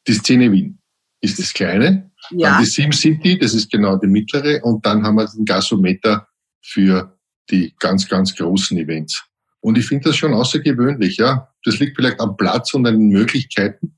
Die 0.08 0.14
Szene 0.14 0.52
Wien 0.52 0.80
ist 1.22 1.40
das 1.40 1.54
kleine. 1.54 2.12
Ja. 2.32 2.52
Dann 2.52 2.64
die 2.64 2.70
SimCity, 2.70 3.38
das 3.38 3.54
ist 3.54 3.72
genau 3.72 3.98
die 3.98 4.08
mittlere. 4.08 4.64
Und 4.64 4.86
dann 4.86 5.04
haben 5.04 5.16
wir 5.16 5.28
den 5.28 5.46
Gasometer 5.46 6.28
für 6.62 7.18
die 7.50 7.74
ganz, 7.80 8.08
ganz 8.08 8.36
großen 8.36 8.78
Events. 8.78 9.24
Und 9.60 9.78
ich 9.78 9.86
finde 9.86 10.10
das 10.10 10.18
schon 10.18 10.34
außergewöhnlich, 10.34 11.18
ja. 11.18 11.50
Das 11.64 11.80
liegt 11.80 11.96
vielleicht 11.96 12.20
am 12.20 12.36
Platz 12.36 12.74
und 12.74 12.86
an 12.86 12.96
den 12.96 13.10
Möglichkeiten. 13.10 13.98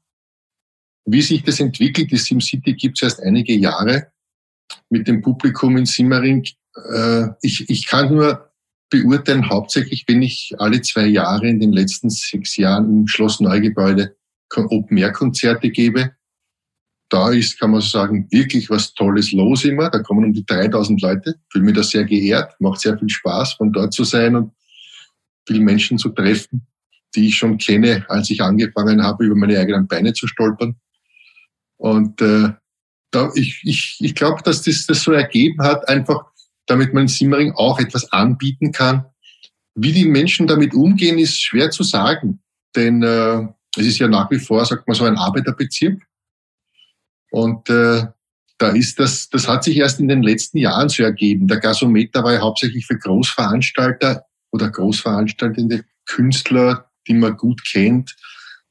Wie 1.05 1.21
sich 1.21 1.43
das 1.43 1.59
entwickelt, 1.59 2.11
die 2.11 2.17
SimCity 2.17 2.73
gibt's 2.73 3.01
erst 3.01 3.21
einige 3.21 3.53
Jahre 3.53 4.11
mit 4.89 5.07
dem 5.07 5.21
Publikum 5.21 5.77
in 5.77 5.85
Simmering. 5.85 6.45
Äh, 6.93 7.27
ich, 7.41 7.69
ich 7.69 7.87
kann 7.87 8.13
nur 8.13 8.51
beurteilen, 8.89 9.49
hauptsächlich, 9.49 10.05
wenn 10.07 10.21
ich 10.21 10.53
alle 10.57 10.81
zwei 10.81 11.07
Jahre 11.07 11.47
in 11.47 11.59
den 11.59 11.73
letzten 11.73 12.09
sechs 12.09 12.55
Jahren 12.57 12.85
im 12.85 13.07
Schloss 13.07 13.39
Neugebäude 13.39 14.15
Open-Air-Konzerte 14.55 15.69
gebe. 15.69 16.11
Da 17.09 17.29
ist, 17.31 17.59
kann 17.59 17.71
man 17.71 17.81
sagen, 17.81 18.27
wirklich 18.31 18.69
was 18.69 18.93
Tolles 18.93 19.31
los 19.31 19.63
immer. 19.65 19.89
Da 19.89 19.99
kommen 19.99 20.25
um 20.25 20.33
die 20.33 20.45
3000 20.45 21.01
Leute. 21.01 21.35
Fühle 21.51 21.65
mich 21.65 21.75
da 21.75 21.83
sehr 21.83 22.03
geehrt. 22.03 22.59
Macht 22.59 22.81
sehr 22.81 22.97
viel 22.97 23.09
Spaß, 23.09 23.53
von 23.53 23.71
dort 23.71 23.93
zu 23.93 24.03
sein 24.03 24.35
und 24.35 24.53
viele 25.47 25.59
Menschen 25.59 25.97
zu 25.97 26.09
treffen, 26.09 26.65
die 27.15 27.27
ich 27.27 27.35
schon 27.35 27.57
kenne, 27.57 28.05
als 28.09 28.29
ich 28.29 28.41
angefangen 28.41 29.03
habe, 29.03 29.25
über 29.25 29.35
meine 29.35 29.59
eigenen 29.59 29.87
Beine 29.87 30.13
zu 30.13 30.27
stolpern. 30.27 30.75
Und 31.77 32.21
äh, 32.21 32.53
da, 33.11 33.31
ich, 33.35 33.61
ich, 33.63 33.97
ich 33.99 34.15
glaube, 34.15 34.41
dass 34.43 34.61
das, 34.63 34.85
das 34.85 35.01
so 35.01 35.11
ergeben 35.11 35.61
hat, 35.61 35.87
einfach 35.87 36.25
damit 36.65 36.93
man 36.93 37.03
in 37.03 37.07
Simmering 37.07 37.53
auch 37.53 37.79
etwas 37.79 38.11
anbieten 38.11 38.71
kann. 38.71 39.05
Wie 39.75 39.91
die 39.91 40.05
Menschen 40.05 40.47
damit 40.47 40.73
umgehen, 40.73 41.19
ist 41.19 41.41
schwer 41.41 41.69
zu 41.69 41.83
sagen. 41.83 42.41
Denn 42.75 43.03
äh, 43.03 43.47
es 43.77 43.85
ist 43.85 43.99
ja 43.99 44.07
nach 44.07 44.31
wie 44.31 44.39
vor, 44.39 44.65
sagt 44.65 44.87
man 44.87 44.95
so, 44.95 45.05
ein 45.05 45.17
Arbeiterbezirk. 45.17 46.01
Und 47.31 47.69
äh, 47.69 48.05
da 48.57 48.69
ist 48.69 48.99
das, 48.99 49.29
das 49.29 49.47
hat 49.47 49.63
sich 49.63 49.77
erst 49.77 49.99
in 49.99 50.07
den 50.07 50.23
letzten 50.23 50.57
Jahren 50.57 50.89
so 50.89 51.03
ergeben. 51.03 51.47
Der 51.47 51.59
Gasometer 51.59 52.23
war 52.23 52.33
ja 52.33 52.39
hauptsächlich 52.39 52.85
für 52.85 52.97
Großveranstalter 52.97 54.25
oder 54.51 54.69
großveranstaltende 54.69 55.83
Künstler, 56.05 56.89
die 57.07 57.13
man 57.13 57.35
gut 57.35 57.61
kennt, 57.69 58.15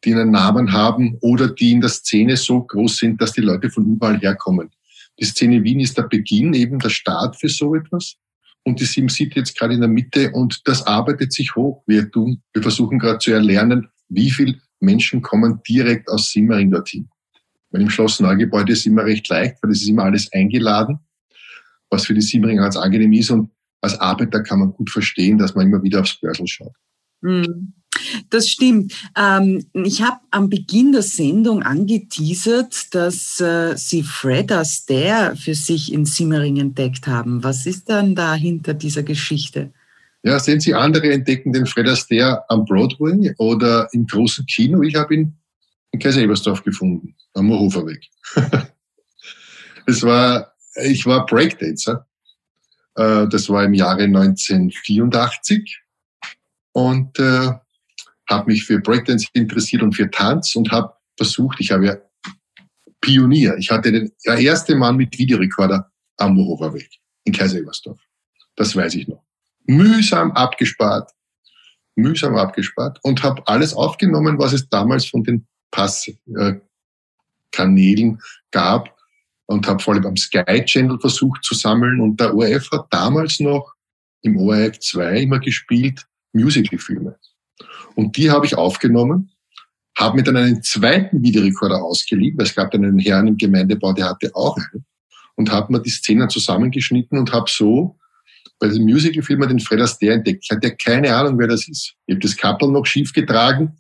die 0.05 0.13
einen 0.13 0.31
Namen 0.31 0.73
haben 0.73 1.17
oder 1.21 1.49
die 1.49 1.73
in 1.73 1.81
der 1.81 1.91
Szene 1.91 2.37
so 2.37 2.63
groß 2.63 2.99
sind, 2.99 3.21
dass 3.21 3.33
die 3.33 3.41
Leute 3.41 3.71
von 3.71 3.87
überall 3.87 4.19
herkommen. 4.19 4.71
Die 5.19 5.25
Szene 5.25 5.63
Wien 5.63 5.81
ist 5.81 5.97
der 5.97 6.05
Beginn, 6.05 6.55
eben 6.55 6.79
der 6.79 6.91
Start 6.91 7.37
für 7.39 7.49
so 7.49 7.75
etwas. 7.75 8.17
Und 8.65 8.81
die 8.81 8.85
Sim 8.85 9.09
sieht 9.09 9.35
jetzt 9.35 9.59
gerade 9.59 9.75
in 9.75 9.81
der 9.81 9.89
Mitte 9.89 10.31
und 10.33 10.63
das 10.65 10.87
arbeitet 10.87 11.33
sich 11.33 11.55
hoch. 11.55 11.83
Wir 11.87 12.11
tun, 12.11 12.43
wir 12.53 12.63
versuchen 12.63 12.99
gerade 12.99 13.19
zu 13.19 13.33
erlernen, 13.33 13.89
wie 14.09 14.31
viel 14.31 14.61
Menschen 14.81 15.23
kommen 15.23 15.61
direkt 15.69 16.09
aus 16.09 16.31
Simmering 16.31 16.71
dorthin. 16.71 17.09
Weil 17.71 17.83
im 17.83 17.91
Schloss 17.91 18.21
Neugebäude 18.21 18.73
ist 18.73 18.87
immer 18.87 19.05
recht 19.05 19.29
leicht, 19.29 19.57
weil 19.63 19.71
es 19.71 19.83
ist 19.83 19.89
immer 19.89 20.05
alles 20.05 20.33
eingeladen, 20.33 20.99
was 21.91 22.07
für 22.07 22.15
die 22.15 22.23
Simmeringer 22.23 22.63
ganz 22.63 22.77
angenehm 22.77 23.13
ist. 23.13 23.31
Und 23.31 23.51
als 23.81 23.99
Arbeiter 24.01 24.43
kann 24.43 24.61
man 24.61 24.73
gut 24.73 24.91
verstehen, 24.91 25.39
dass 25.39 25.55
man 25.55 25.67
immer 25.67 25.83
wieder 25.83 26.01
aufs 26.01 26.19
Börsel 26.19 26.47
schaut. 26.47 26.75
Mhm. 27.21 27.75
Das 28.31 28.49
stimmt. 28.49 28.95
Ähm, 29.17 29.65
ich 29.73 30.03
habe 30.03 30.19
am 30.31 30.49
Beginn 30.49 30.93
der 30.93 31.03
Sendung 31.03 31.63
angeteasert, 31.63 32.95
dass 32.95 33.41
äh, 33.41 33.77
Sie 33.77 34.03
Fred 34.03 34.53
Astaire 34.53 35.37
für 35.37 35.55
sich 35.55 35.93
in 35.93 36.05
Simmering 36.05 36.59
entdeckt 36.59 37.07
haben. 37.07 37.43
Was 37.43 37.67
ist 37.67 37.89
dann 37.89 38.15
da 38.15 38.35
hinter 38.35 38.75
dieser 38.75 39.03
Geschichte? 39.03 39.73
Ja, 40.23 40.39
sehen 40.39 40.61
Sie, 40.61 40.75
andere 40.75 41.13
entdecken 41.13 41.53
den 41.53 41.67
Fred 41.67 41.87
Astaire 41.87 42.45
am 42.49 42.65
Broadway 42.65 43.35
oder 43.39 43.89
im 43.93 44.07
großen 44.07 44.47
Kino. 44.47 44.83
Ich 44.83 44.95
habe 44.95 45.15
ihn 45.15 45.37
in 45.93 46.01
Kaiser-Ebersdorf 46.01 46.65
gefunden, 46.65 47.15
am 47.35 47.47
Moorhoferweg. 47.47 48.09
war, 50.03 50.55
ich 50.83 51.05
war 51.07 51.27
Breakdancer. 51.27 52.07
Äh, 52.97 53.29
das 53.29 53.49
war 53.49 53.65
im 53.65 53.75
Jahre 53.75 54.05
1984. 54.05 55.83
Und 56.73 57.19
äh, 57.19 57.53
habe 58.29 58.51
mich 58.51 58.65
für 58.65 58.79
Breakdance 58.81 59.29
interessiert 59.33 59.83
und 59.83 59.93
für 59.95 60.11
Tanz 60.11 60.55
und 60.57 60.71
habe 60.71 60.95
versucht, 61.17 61.61
ich 61.61 61.71
habe 61.71 61.87
ja 61.87 61.97
Pionier, 63.01 63.57
ich 63.59 63.71
hatte 63.71 63.93
den 63.93 64.13
der 64.25 64.39
erste 64.39 64.75
Mann 64.75 64.97
mit 64.97 65.17
Videorekorder 65.19 65.91
am 66.17 66.35
Mohofer 66.35 66.73
Weg 66.75 66.91
in 67.25 67.33
Kaiser-Ebersdorf. 67.33 68.01
Das 68.57 68.75
weiß 68.75 68.95
ich 68.95 69.09
noch. 69.09 69.23
Mühsam 69.67 70.33
abgespart, 70.33 71.11
mühsam 71.97 72.37
abgespart 72.37 72.99
und 73.03 73.23
habe 73.23 73.47
alles 73.47 73.75
aufgenommen, 73.75 74.39
was 74.39 74.53
es 74.53 74.69
damals 74.69 75.07
von 75.07 75.23
den 75.23 75.47
Passkanälen 75.71 76.61
äh, 78.15 78.19
gab 78.51 78.97
und 79.47 79.67
habe 79.67 79.83
vor 79.83 79.95
allem 79.95 80.07
am 80.07 80.17
Sky 80.17 80.65
Channel 80.65 80.99
versucht 80.99 81.45
zu 81.45 81.55
sammeln 81.55 82.01
und 82.01 82.21
der 82.21 82.35
ORF 82.35 82.71
hat 82.71 82.87
damals 82.91 83.41
noch 83.41 83.75
im 84.23 84.37
ORF 84.37 84.79
2 84.79 85.21
immer 85.21 85.39
gespielt 85.41 86.07
Musicalfilme. 86.33 87.19
Und 87.95 88.17
die 88.17 88.31
habe 88.31 88.47
ich 88.47 88.57
aufgenommen, 88.57 89.31
habe 89.97 90.17
mir 90.17 90.23
dann 90.25 90.37
einen 90.37 90.63
zweiten 90.63 91.23
Videorekorder 91.23 91.83
ausgeliehen, 91.83 92.37
weil 92.37 92.47
es 92.47 92.55
gab 92.55 92.71
dann 92.73 92.85
einen 92.85 92.99
Herrn 92.99 93.29
im 93.29 93.37
Gemeindebau, 93.37 93.93
der 93.93 94.07
hatte 94.07 94.35
auch 94.35 94.57
einen, 94.57 94.85
und 95.37 95.51
habe 95.51 95.73
mir 95.73 95.81
die 95.81 95.91
Szenen 95.91 96.29
zusammengeschnitten 96.29 97.19
und 97.19 97.33
habe 97.33 97.47
so 97.49 97.99
bei 98.59 98.69
den 98.69 98.85
Musicalfilmen 98.85 99.49
den 99.49 99.61
Fred 99.61 99.81
Astaire 99.81 100.15
entdeckt. 100.15 100.45
Ich 100.45 100.51
hatte 100.51 100.75
keine 100.77 101.15
Ahnung, 101.15 101.39
wer 101.39 101.49
das 101.49 101.69
ist. 101.69 101.95
Ich 102.07 102.15
habe 102.15 102.21
das 102.21 102.37
Kappel 102.37 102.71
noch 102.71 102.87
schief 102.87 103.13
getragen, 103.13 103.77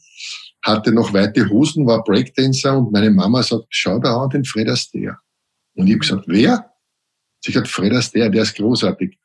hatte 0.62 0.92
noch 0.92 1.12
weite 1.12 1.48
Hosen, 1.48 1.87
war 1.87 2.02
Breakdancer 2.02 2.76
und 2.76 2.92
meine 2.92 3.10
Mama 3.10 3.42
sagt, 3.42 3.66
schau 3.70 3.98
da 3.98 4.16
an 4.16 4.30
den 4.30 4.44
Fred 4.44 4.68
Astaire. 4.68 5.18
Und 5.74 5.87
ich 5.87 5.92
habe 5.92 6.00
gesagt, 6.00 6.24
wer? 6.26 6.70
Sie 7.40 7.54
hat 7.54 7.68
Fred 7.68 7.92
Astaire, 7.92 8.30
der 8.30 8.42
ist 8.42 8.56
großartig. 8.56 9.18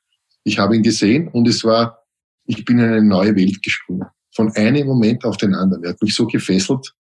Ich 0.44 0.60
habe 0.60 0.76
ihn 0.76 0.84
gesehen 0.84 1.28
und 1.30 1.48
es 1.48 1.64
war, 1.64 2.04
ich 2.46 2.66
bin 2.66 2.80
in 2.80 2.86
eine 2.86 3.04
neue 3.04 3.36
Welt 3.36 3.62
gesprungen 3.62 4.08
von 4.40 4.56
einem 4.56 4.88
Moment 4.88 5.26
auf 5.26 5.36
den 5.36 5.54
anderen. 5.54 5.84
Er 5.84 5.90
hat 5.90 6.02
mich 6.02 6.16
so 6.16 6.26
gefesselt. 6.26 6.94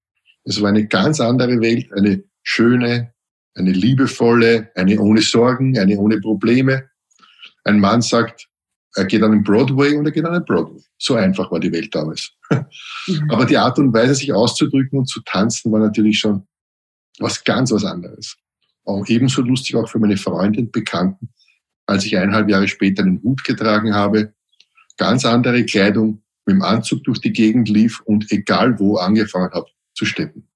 Es 0.43 0.61
war 0.61 0.67
eine 0.67 0.85
ganz 0.85 1.21
andere 1.21 1.61
Welt, 1.61 1.89
eine 1.93 2.21
schöne, 2.43 3.13
eine 3.55 3.71
liebevolle, 3.71 4.69
eine 4.75 4.99
ohne 4.99 5.21
Sorgen, 5.21 5.79
eine 5.79 5.97
ohne 5.97 6.19
Probleme. 6.19 6.89
Ein 7.63 7.79
Mann 7.79 8.01
sagt, 8.01 8.49
er 8.95 9.05
geht 9.05 9.23
an 9.23 9.31
den 9.31 9.43
Broadway 9.43 9.95
und 9.95 10.05
er 10.05 10.11
geht 10.11 10.25
an 10.25 10.33
den 10.33 10.43
Broadway. 10.43 10.81
So 10.97 11.15
einfach 11.15 11.49
war 11.49 11.61
die 11.61 11.71
Welt 11.71 11.95
damals. 11.95 12.29
Aber 13.29 13.45
die 13.45 13.57
Art 13.57 13.79
und 13.79 13.93
Weise, 13.93 14.15
sich 14.15 14.33
auszudrücken 14.33 14.99
und 14.99 15.05
zu 15.05 15.21
tanzen, 15.21 15.71
war 15.71 15.79
natürlich 15.79 16.19
schon 16.19 16.45
was 17.19 17.41
ganz 17.45 17.71
was 17.71 17.85
anderes. 17.85 18.35
Auch 18.83 19.07
ebenso 19.07 19.43
lustig 19.43 19.77
auch 19.77 19.87
für 19.87 19.99
meine 19.99 20.17
Freunde 20.17 20.59
und 20.59 20.73
Bekannten, 20.73 21.29
als 21.85 22.05
ich 22.05 22.17
eineinhalb 22.17 22.49
Jahre 22.49 22.67
später 22.67 23.03
einen 23.03 23.23
Hut 23.23 23.45
getragen 23.45 23.95
habe, 23.95 24.33
ganz 24.97 25.23
andere 25.23 25.63
Kleidung, 25.63 26.21
mit 26.49 26.55
dem 26.55 26.61
Anzug 26.63 27.03
durch 27.03 27.19
die 27.19 27.31
Gegend 27.31 27.69
lief 27.69 28.01
und 28.01 28.31
egal 28.31 28.79
wo 28.79 28.97
angefangen 28.97 29.51
habe 29.51 29.67
zu 29.93 30.05
steppen. 30.05 30.47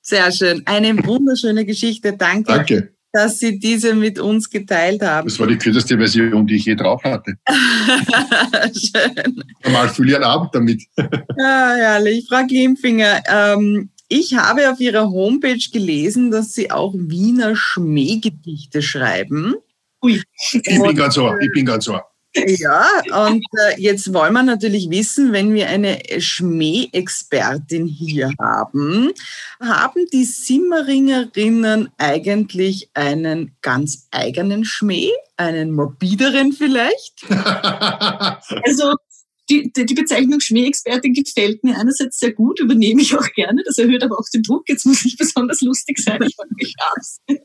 Sehr 0.00 0.30
schön. 0.32 0.62
Eine 0.66 1.04
wunderschöne 1.04 1.64
Geschichte. 1.64 2.12
Danke. 2.12 2.52
Danke. 2.52 2.92
Dass 3.12 3.38
Sie 3.38 3.58
diese 3.58 3.94
mit 3.94 4.18
uns 4.18 4.48
geteilt 4.48 5.02
haben. 5.02 5.28
Das 5.28 5.38
war 5.38 5.46
die 5.46 5.58
kürzeste 5.58 5.98
Version, 5.98 6.46
die 6.46 6.56
ich 6.56 6.64
je 6.64 6.74
drauf 6.74 7.04
hatte. 7.04 7.34
schön. 8.72 9.42
Normal 9.64 9.88
fühle 9.90 10.10
ich 10.10 10.14
einen 10.16 10.24
Abend 10.24 10.54
damit. 10.54 10.82
Ja, 10.96 11.74
herrlich. 11.76 12.26
Frau 12.26 12.46
Klimfinger, 12.46 13.22
ähm, 13.28 13.90
ich 14.08 14.34
habe 14.34 14.70
auf 14.70 14.80
Ihrer 14.80 15.10
Homepage 15.10 15.70
gelesen, 15.72 16.30
dass 16.30 16.54
Sie 16.54 16.70
auch 16.70 16.94
Wiener 16.94 17.54
Schmähgedichte 17.54 18.80
schreiben. 18.80 19.54
Ui. 20.02 20.22
Ich 20.52 20.62
bin 20.62 20.96
ganz 20.96 21.14
so, 21.14 21.32
ich 21.38 21.52
bin 21.52 21.66
ganz 21.66 21.84
so. 21.84 21.98
Ja, 22.34 22.86
und 23.26 23.44
äh, 23.58 23.80
jetzt 23.80 24.12
wollen 24.14 24.32
wir 24.32 24.42
natürlich 24.42 24.88
wissen, 24.88 25.32
wenn 25.32 25.52
wir 25.52 25.68
eine 25.68 25.98
Schmäh-Expertin 26.18 27.86
hier 27.86 28.30
haben, 28.40 29.10
haben 29.60 30.06
die 30.12 30.24
Simmeringerinnen 30.24 31.90
eigentlich 31.98 32.88
einen 32.94 33.54
ganz 33.60 34.08
eigenen 34.10 34.64
Schmäh, 34.64 35.10
einen 35.36 35.72
morbideren 35.72 36.52
vielleicht? 36.52 37.24
Also 38.64 38.94
die, 39.50 39.72
die, 39.72 39.84
die 39.84 39.94
Bezeichnung 39.94 40.40
Schmähexpertin 40.40 41.14
gefällt 41.14 41.62
mir 41.64 41.78
einerseits 41.78 42.18
sehr 42.18 42.32
gut, 42.32 42.60
übernehme 42.60 43.02
ich 43.02 43.14
auch 43.16 43.28
gerne. 43.34 43.62
Das 43.66 43.76
erhöht 43.76 44.02
aber 44.02 44.18
auch 44.18 44.28
den 44.32 44.42
Druck. 44.42 44.68
Jetzt 44.68 44.86
muss 44.86 45.04
ich 45.04 45.16
besonders 45.16 45.60
lustig 45.60 45.98
sein. 45.98 46.22
Ich 46.22 46.34
fange 46.36 46.52
mich 46.54 46.74
abs. 46.94 47.20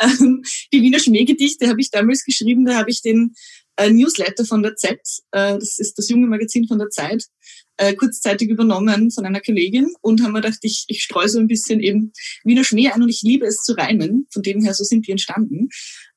Ähm, 0.00 0.42
die 0.72 0.82
Wiener 0.82 0.98
Schmähgedichte 0.98 1.68
habe 1.68 1.80
ich 1.80 1.90
damals 1.90 2.24
geschrieben. 2.24 2.64
Da 2.64 2.76
habe 2.76 2.90
ich 2.90 3.02
den 3.02 3.34
äh, 3.76 3.90
Newsletter 3.90 4.44
von 4.44 4.62
der 4.62 4.76
Z, 4.76 4.98
äh, 5.32 5.54
das 5.54 5.78
ist 5.78 5.98
das 5.98 6.08
junge 6.08 6.26
Magazin 6.26 6.66
von 6.66 6.78
der 6.78 6.90
Zeit, 6.90 7.24
äh, 7.76 7.94
kurzzeitig 7.94 8.48
übernommen 8.48 9.10
von 9.10 9.26
einer 9.26 9.40
Kollegin 9.40 9.92
und 10.00 10.22
haben 10.22 10.32
mir 10.32 10.40
gedacht, 10.40 10.60
ich, 10.62 10.84
ich 10.88 11.02
streue 11.02 11.28
so 11.28 11.38
ein 11.38 11.48
bisschen 11.48 11.80
eben 11.80 12.12
Wiener 12.44 12.64
Schmäh 12.64 12.90
ein 12.90 13.02
und 13.02 13.08
ich 13.08 13.22
liebe 13.22 13.46
es 13.46 13.62
zu 13.62 13.72
reimen. 13.72 14.26
Von 14.32 14.42
dem 14.42 14.62
her, 14.62 14.74
so 14.74 14.84
sind 14.84 15.06
die 15.06 15.10
entstanden. 15.10 15.68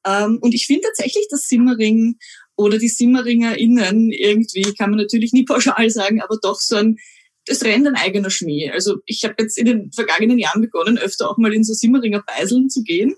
Ähm, 0.05 0.37
und 0.41 0.53
ich 0.53 0.65
finde 0.67 0.83
tatsächlich, 0.83 1.27
dass 1.29 1.47
Simmering 1.47 2.17
oder 2.55 2.77
die 2.77 2.89
SimmeringerInnen 2.89 4.11
irgendwie, 4.11 4.73
kann 4.73 4.91
man 4.91 4.99
natürlich 4.99 5.33
nie 5.33 5.45
pauschal 5.45 5.89
sagen, 5.89 6.21
aber 6.21 6.37
doch 6.41 6.59
so 6.59 6.75
ein, 6.75 6.97
das 7.45 7.63
rennt 7.63 7.87
ein 7.87 7.95
eigener 7.95 8.29
Schmäh. 8.29 8.71
Also 8.71 8.97
ich 9.05 9.23
habe 9.23 9.35
jetzt 9.39 9.57
in 9.57 9.65
den 9.65 9.91
vergangenen 9.91 10.37
Jahren 10.37 10.61
begonnen, 10.61 10.97
öfter 10.97 11.29
auch 11.29 11.37
mal 11.37 11.53
in 11.53 11.63
so 11.63 11.73
Simmeringer 11.73 12.23
Beiseln 12.25 12.69
zu 12.69 12.83
gehen. 12.83 13.15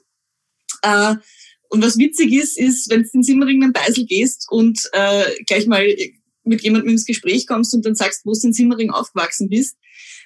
Äh, 0.82 1.16
und 1.70 1.84
was 1.84 1.98
witzig 1.98 2.34
ist, 2.34 2.58
ist, 2.58 2.90
wenn 2.90 3.04
du 3.04 3.10
in 3.14 3.24
Simmering 3.24 3.64
einen 3.64 3.74
Beisel 3.74 4.06
gehst 4.06 4.48
und 4.50 4.82
äh, 4.92 5.24
gleich 5.46 5.68
mal 5.68 5.86
mit 6.44 6.62
jemandem 6.62 6.92
ins 6.92 7.06
Gespräch 7.06 7.48
kommst 7.48 7.74
und 7.74 7.86
dann 7.86 7.96
sagst, 7.96 8.26
wo 8.26 8.34
du 8.34 8.40
in 8.48 8.54
Simmering 8.54 8.90
aufgewachsen 8.90 9.50
bist, 9.50 9.78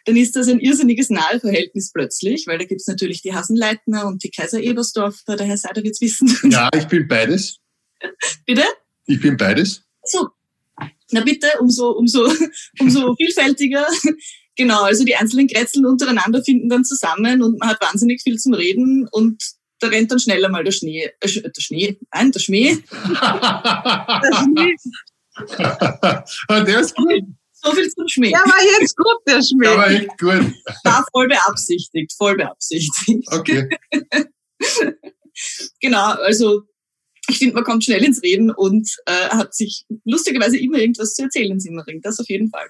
dann 0.06 0.16
ist 0.16 0.36
das 0.36 0.48
ein 0.48 0.60
irrsinniges 0.60 1.10
Naheverhältnis 1.10 1.92
plötzlich, 1.92 2.48
weil 2.48 2.58
da 2.58 2.66
gibt's 2.66 2.88
natürlich 2.88 3.22
die 3.22 3.34
Hasenleitner 3.34 4.08
und 4.08 4.24
die 4.24 4.32
Kaiser 4.32 4.62
Ebersdorfer, 4.62 5.36
der 5.36 5.48
Herr 5.48 5.58
Seider 5.58 5.84
wird's 5.84 6.02
wissen. 6.02 6.34
Ja, 6.50 6.70
ich 6.76 6.88
bin 6.88 7.08
beides. 7.08 7.60
Bitte? 8.46 8.64
Ich 9.06 9.20
bin 9.22 9.38
beides. 9.38 9.84
So. 10.04 10.30
Na 11.12 11.22
bitte, 11.22 11.48
umso, 11.60 11.92
umso, 11.92 12.32
umso 12.80 13.16
vielfältiger. 13.16 13.86
Genau, 14.56 14.84
also 14.84 15.04
die 15.04 15.16
einzelnen 15.16 15.48
Kretzeln 15.48 15.86
untereinander 15.86 16.44
finden 16.44 16.70
dann 16.70 16.84
zusammen 16.84 17.42
und 17.42 17.60
man 17.60 17.70
hat 17.70 17.82
wahnsinnig 17.82 18.22
viel 18.24 18.38
zum 18.38 18.54
Reden 18.54 19.08
und 19.12 19.42
da 19.84 19.89
rennt 19.89 20.12
dann 20.12 20.19
schneller 20.19 20.50
mal 20.50 20.63
der 20.63 20.72
Schnee, 20.72 21.12
äh, 21.19 21.41
der 21.41 21.62
Schnee, 21.62 22.00
nein, 22.13 22.32
der 22.32 22.39
Schmäh. 22.39 22.78
der 22.91 24.36
Schnee. 24.43 24.76
Ah, 26.48 26.62
der 26.62 26.80
ist 26.80 26.96
gut. 26.96 27.24
So 27.52 27.72
viel 27.72 27.89
zum 27.89 28.08
Schmäh. 28.08 28.32
Der 28.32 28.39
war 28.39 28.82
jetzt 28.82 28.96
gut, 28.96 29.17
der 29.28 29.41
Schmäh. 29.41 29.67
Der 29.67 29.78
war 29.78 29.89
echt 29.89 30.17
gut. 30.17 30.54
Ja, 30.86 31.04
voll 31.12 31.28
beabsichtigt, 31.28 32.13
voll 32.17 32.36
beabsichtigt. 32.36 33.28
Okay. 33.32 33.69
genau, 35.82 36.12
also 36.13 36.63
ich 37.30 37.38
finde, 37.38 37.56
man 37.56 37.63
kommt 37.63 37.84
schnell 37.84 38.04
ins 38.04 38.22
Reden 38.22 38.52
und 38.52 38.89
äh, 39.06 39.30
hat 39.30 39.56
sich 39.56 39.86
lustigerweise 40.06 40.58
immer 40.58 40.78
irgendwas 40.78 41.13
zu 41.13 41.24
erzählen 41.24 41.52
in 41.52 41.60
Simmering. 41.60 42.02
Das 42.02 42.19
auf 42.19 42.30
jeden 42.30 42.50
Fall. 42.50 42.69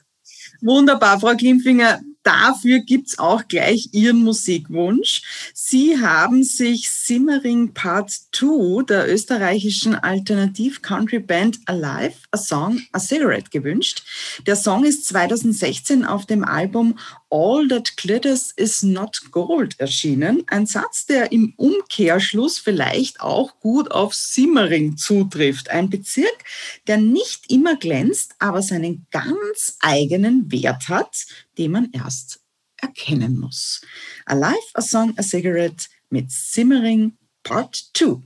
Wunderbar, 0.61 1.19
Frau 1.19 1.35
Klimfinger. 1.35 2.01
Dafür 2.23 2.79
gibt's 2.79 3.19
auch 3.19 3.47
gleich 3.49 3.89
Ihren 3.91 4.23
Musikwunsch. 4.23 5.21
Sie 5.53 5.99
haben 5.99 6.43
sich 6.43 6.89
Simmering 6.89 7.73
Part 7.73 8.11
2 8.31 8.83
der 8.83 9.11
österreichischen 9.11 9.95
Alternativ-Country-Band 9.95 11.59
Alive, 11.65 12.15
A 12.31 12.37
Song, 12.37 12.81
A 12.93 12.99
Cigarette 12.99 13.49
gewünscht. 13.49 14.03
Der 14.47 14.55
Song 14.55 14.85
ist 14.85 15.05
2016 15.05 16.05
auf 16.05 16.25
dem 16.25 16.45
Album 16.45 16.97
All 17.29 17.67
That 17.67 17.97
Glitters 17.97 18.51
Is 18.51 18.83
Not 18.83 19.31
Gold 19.31 19.79
erschienen. 19.79 20.43
Ein 20.47 20.65
Satz, 20.65 21.05
der 21.05 21.31
im 21.31 21.53
Umkehrschluss 21.57 22.59
vielleicht 22.59 23.19
auch 23.19 23.59
gut 23.59 23.91
auf 23.91 24.13
Simmering 24.13 24.95
zutrifft. 24.97 25.69
Ein 25.69 25.89
Bezirk, 25.89 26.45
der 26.87 26.97
nicht 26.97 27.51
immer 27.51 27.75
glänzt, 27.75 28.35
aber 28.39 28.61
seinen 28.61 29.07
ganz 29.11 29.77
eigenen 29.81 30.51
Wert 30.51 30.87
hat, 30.89 31.25
den 31.57 31.71
man 31.71 31.91
erst 31.91 32.41
erkennen 32.77 33.39
muss. 33.39 33.81
Alive, 34.25 34.57
a 34.73 34.81
Song, 34.81 35.13
a 35.17 35.23
Cigarette 35.23 35.87
mit 36.09 36.31
Simmering 36.31 37.17
Part 37.43 37.91
2. 37.93 38.21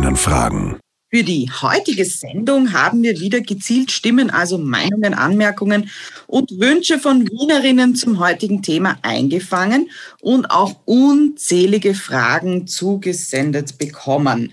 Hörerinnenfragen. 0.00 0.80
Für 1.12 1.24
die 1.24 1.50
heutige 1.60 2.04
Sendung 2.04 2.72
haben 2.72 3.02
wir 3.02 3.18
wieder 3.18 3.40
gezielt 3.40 3.90
Stimmen, 3.90 4.30
also 4.30 4.58
Meinungen, 4.58 5.12
Anmerkungen 5.12 5.90
und 6.28 6.52
Wünsche 6.52 7.00
von 7.00 7.28
Wienerinnen 7.28 7.96
zum 7.96 8.20
heutigen 8.20 8.62
Thema 8.62 8.96
eingefangen 9.02 9.90
und 10.20 10.50
auch 10.50 10.76
unzählige 10.84 11.94
Fragen 11.94 12.68
zugesendet 12.68 13.76
bekommen. 13.76 14.52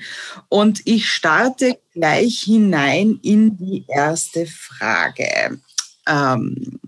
Und 0.49 0.81
ich 0.86 1.07
starte 1.07 1.77
gleich 1.93 2.39
hinein 2.39 3.19
in 3.21 3.55
die 3.57 3.86
erste 3.88 4.47
Frage. 4.47 5.60
Ähm, 6.07 6.79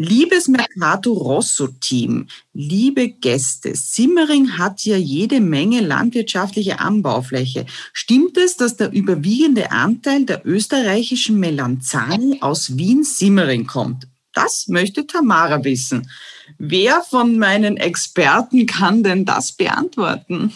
Liebes 0.00 0.46
Mercato 0.46 1.12
Rosso 1.12 1.66
Team, 1.66 2.28
liebe 2.52 3.08
Gäste, 3.08 3.74
Simmering 3.74 4.56
hat 4.56 4.84
ja 4.84 4.96
jede 4.96 5.40
Menge 5.40 5.80
landwirtschaftliche 5.80 6.78
Anbaufläche. 6.78 7.66
Stimmt 7.92 8.36
es, 8.36 8.56
dass 8.56 8.76
der 8.76 8.92
überwiegende 8.92 9.72
Anteil 9.72 10.24
der 10.24 10.46
österreichischen 10.46 11.40
Melanzani 11.40 12.38
aus 12.42 12.78
Wien-Simmering 12.78 13.66
kommt? 13.66 14.06
Das 14.32 14.68
möchte 14.68 15.04
Tamara 15.04 15.64
wissen. 15.64 16.08
Wer 16.58 17.02
von 17.02 17.36
meinen 17.36 17.76
Experten 17.76 18.66
kann 18.66 19.02
denn 19.02 19.24
das 19.24 19.50
beantworten? 19.50 20.54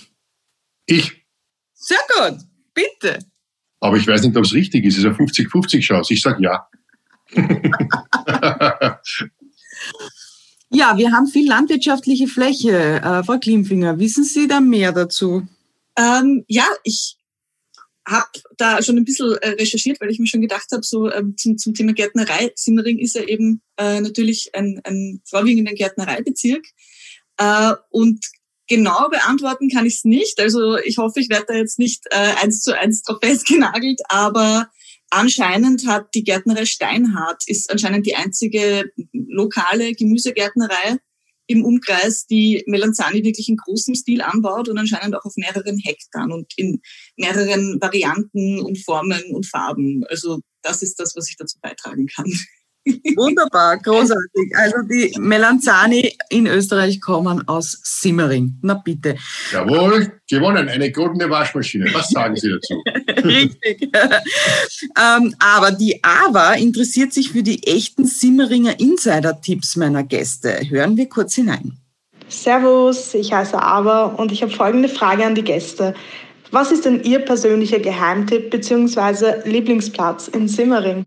Ich. 0.87 1.20
Sehr 1.74 1.98
gut, 2.16 2.38
bitte. 2.74 3.18
Aber 3.81 3.96
ich 3.96 4.07
weiß 4.07 4.22
nicht, 4.22 4.37
ob 4.37 4.44
es 4.44 4.52
richtig 4.52 4.85
ist. 4.85 4.98
Es 4.98 5.00
ist 5.00 5.07
eine 5.07 5.16
50-50 5.16 5.81
Chance. 5.81 6.14
Ich 6.14 6.22
sage 6.22 6.44
ja. 6.44 6.68
ja, 10.71 10.97
wir 10.97 11.12
haben 11.12 11.27
viel 11.27 11.49
landwirtschaftliche 11.49 12.29
Fläche. 12.29 13.01
Äh, 13.03 13.25
Frau 13.25 13.38
Klimfinger, 13.38 13.99
wissen 13.99 14.25
Sie 14.25 14.47
da 14.49 14.61
mehr 14.61 14.92
dazu? 14.92 15.47
Ähm, 15.97 16.45
ja, 16.49 16.66
ich 16.85 17.16
habe 18.07 18.31
da 18.57 18.83
schon 18.83 18.97
ein 18.97 19.05
bisschen 19.05 19.37
äh, 19.37 19.51
recherchiert, 19.51 20.01
weil 20.01 20.11
ich 20.11 20.18
mir 20.18 20.27
schon 20.27 20.40
gedacht 20.40 20.66
habe, 20.73 20.83
so 20.83 21.11
ähm, 21.11 21.37
zum, 21.37 21.57
zum 21.57 21.75
Thema 21.75 21.92
Gärtnerei. 21.92 22.51
Simmering 22.55 22.99
ist 22.99 23.14
ja 23.14 23.23
eben 23.23 23.62
äh, 23.77 24.01
natürlich 24.01 24.51
ein, 24.55 24.81
ein 24.85 25.23
vorwiegender 25.25 25.73
Gärtnereibezirk. 25.73 26.64
Äh, 27.38 27.75
und 27.90 28.25
genau 28.68 29.09
beantworten 29.09 29.68
kann 29.68 29.87
ich 29.87 29.97
es 29.97 30.05
nicht. 30.05 30.40
Also 30.40 30.79
ich 30.79 30.99
hoffe, 30.99 31.21
ich 31.21 31.29
werde 31.29 31.47
da 31.49 31.55
jetzt 31.55 31.79
nicht 31.79 32.07
äh, 32.11 32.35
eins 32.42 32.62
zu 32.62 32.77
eins 32.77 33.03
drauf 33.03 33.18
festgenagelt, 33.23 34.01
aber 34.09 34.68
Anscheinend 35.14 35.87
hat 35.87 36.14
die 36.14 36.25
Gärtnerei 36.25 36.64
Steinhardt, 36.64 37.42
ist 37.46 37.70
anscheinend 37.70 38.07
die 38.07 38.16
einzige 38.16 38.90
lokale 39.12 39.92
Gemüsegärtnerei 39.92 40.96
im 41.48 41.66
Umkreis, 41.66 42.25
die 42.25 42.64
Melanzani 42.66 43.22
wirklich 43.22 43.51
in 43.51 43.59
großem 43.59 43.94
Stil 43.94 44.22
anbaut 44.22 44.70
und 44.70 44.79
anscheinend 44.79 45.14
auch 45.14 45.27
auf 45.27 45.35
mehreren 45.37 45.77
Hektaren 45.77 46.33
und 46.33 46.51
in 46.57 46.81
mehreren 47.18 47.79
Varianten 47.79 48.59
und 48.61 48.83
Formen 48.83 49.22
und 49.33 49.44
Farben. 49.44 50.03
Also 50.09 50.40
das 50.62 50.81
ist 50.81 50.98
das, 50.98 51.14
was 51.14 51.29
ich 51.29 51.37
dazu 51.37 51.59
beitragen 51.61 52.07
kann. 52.07 52.33
Wunderbar, 52.85 53.79
großartig. 53.79 54.53
Also 54.57 54.77
die 54.90 55.14
Melanzani 55.18 56.16
in 56.31 56.47
Österreich 56.47 57.01
kommen 57.01 57.47
aus 57.47 57.81
Simmering. 57.83 58.59
Na 58.62 58.75
bitte. 58.75 59.16
Jawohl, 59.53 60.12
gewonnen. 60.29 60.68
Eine 60.68 60.90
goldene 60.90 61.31
Waschmaschine. 61.31 61.92
Was 61.92 62.09
sagen 62.09 62.37
Sie 62.37 62.51
dazu? 62.51 62.83
Richtig. 63.25 63.88
ähm, 64.99 65.35
aber 65.38 65.71
die 65.73 66.03
AWA 66.03 66.55
interessiert 66.55 67.12
sich 67.12 67.31
für 67.31 67.42
die 67.42 67.62
echten 67.66 68.07
Simmeringer 68.07 68.81
Insider-Tipps 68.81 69.77
meiner 69.77 70.03
Gäste. 70.03 70.61
Hören 70.68 70.97
wir 70.97 71.09
kurz 71.09 71.35
hinein. 71.35 71.79
Servus, 72.29 73.14
ich 73.14 73.33
heiße 73.33 73.61
AWA 73.61 74.07
und 74.07 74.33
ich 74.33 74.42
habe 74.42 74.53
folgende 74.53 74.88
Frage 74.88 75.25
an 75.25 75.35
die 75.35 75.45
Gäste. 75.45 75.95
Was 76.51 76.71
ist 76.71 76.85
denn 76.85 77.03
Ihr 77.03 77.21
persönlicher 77.21 77.79
Geheimtipp 77.79 78.51
bzw. 78.51 79.49
Lieblingsplatz 79.49 80.29
in 80.29 80.49
Simmering? 80.49 81.05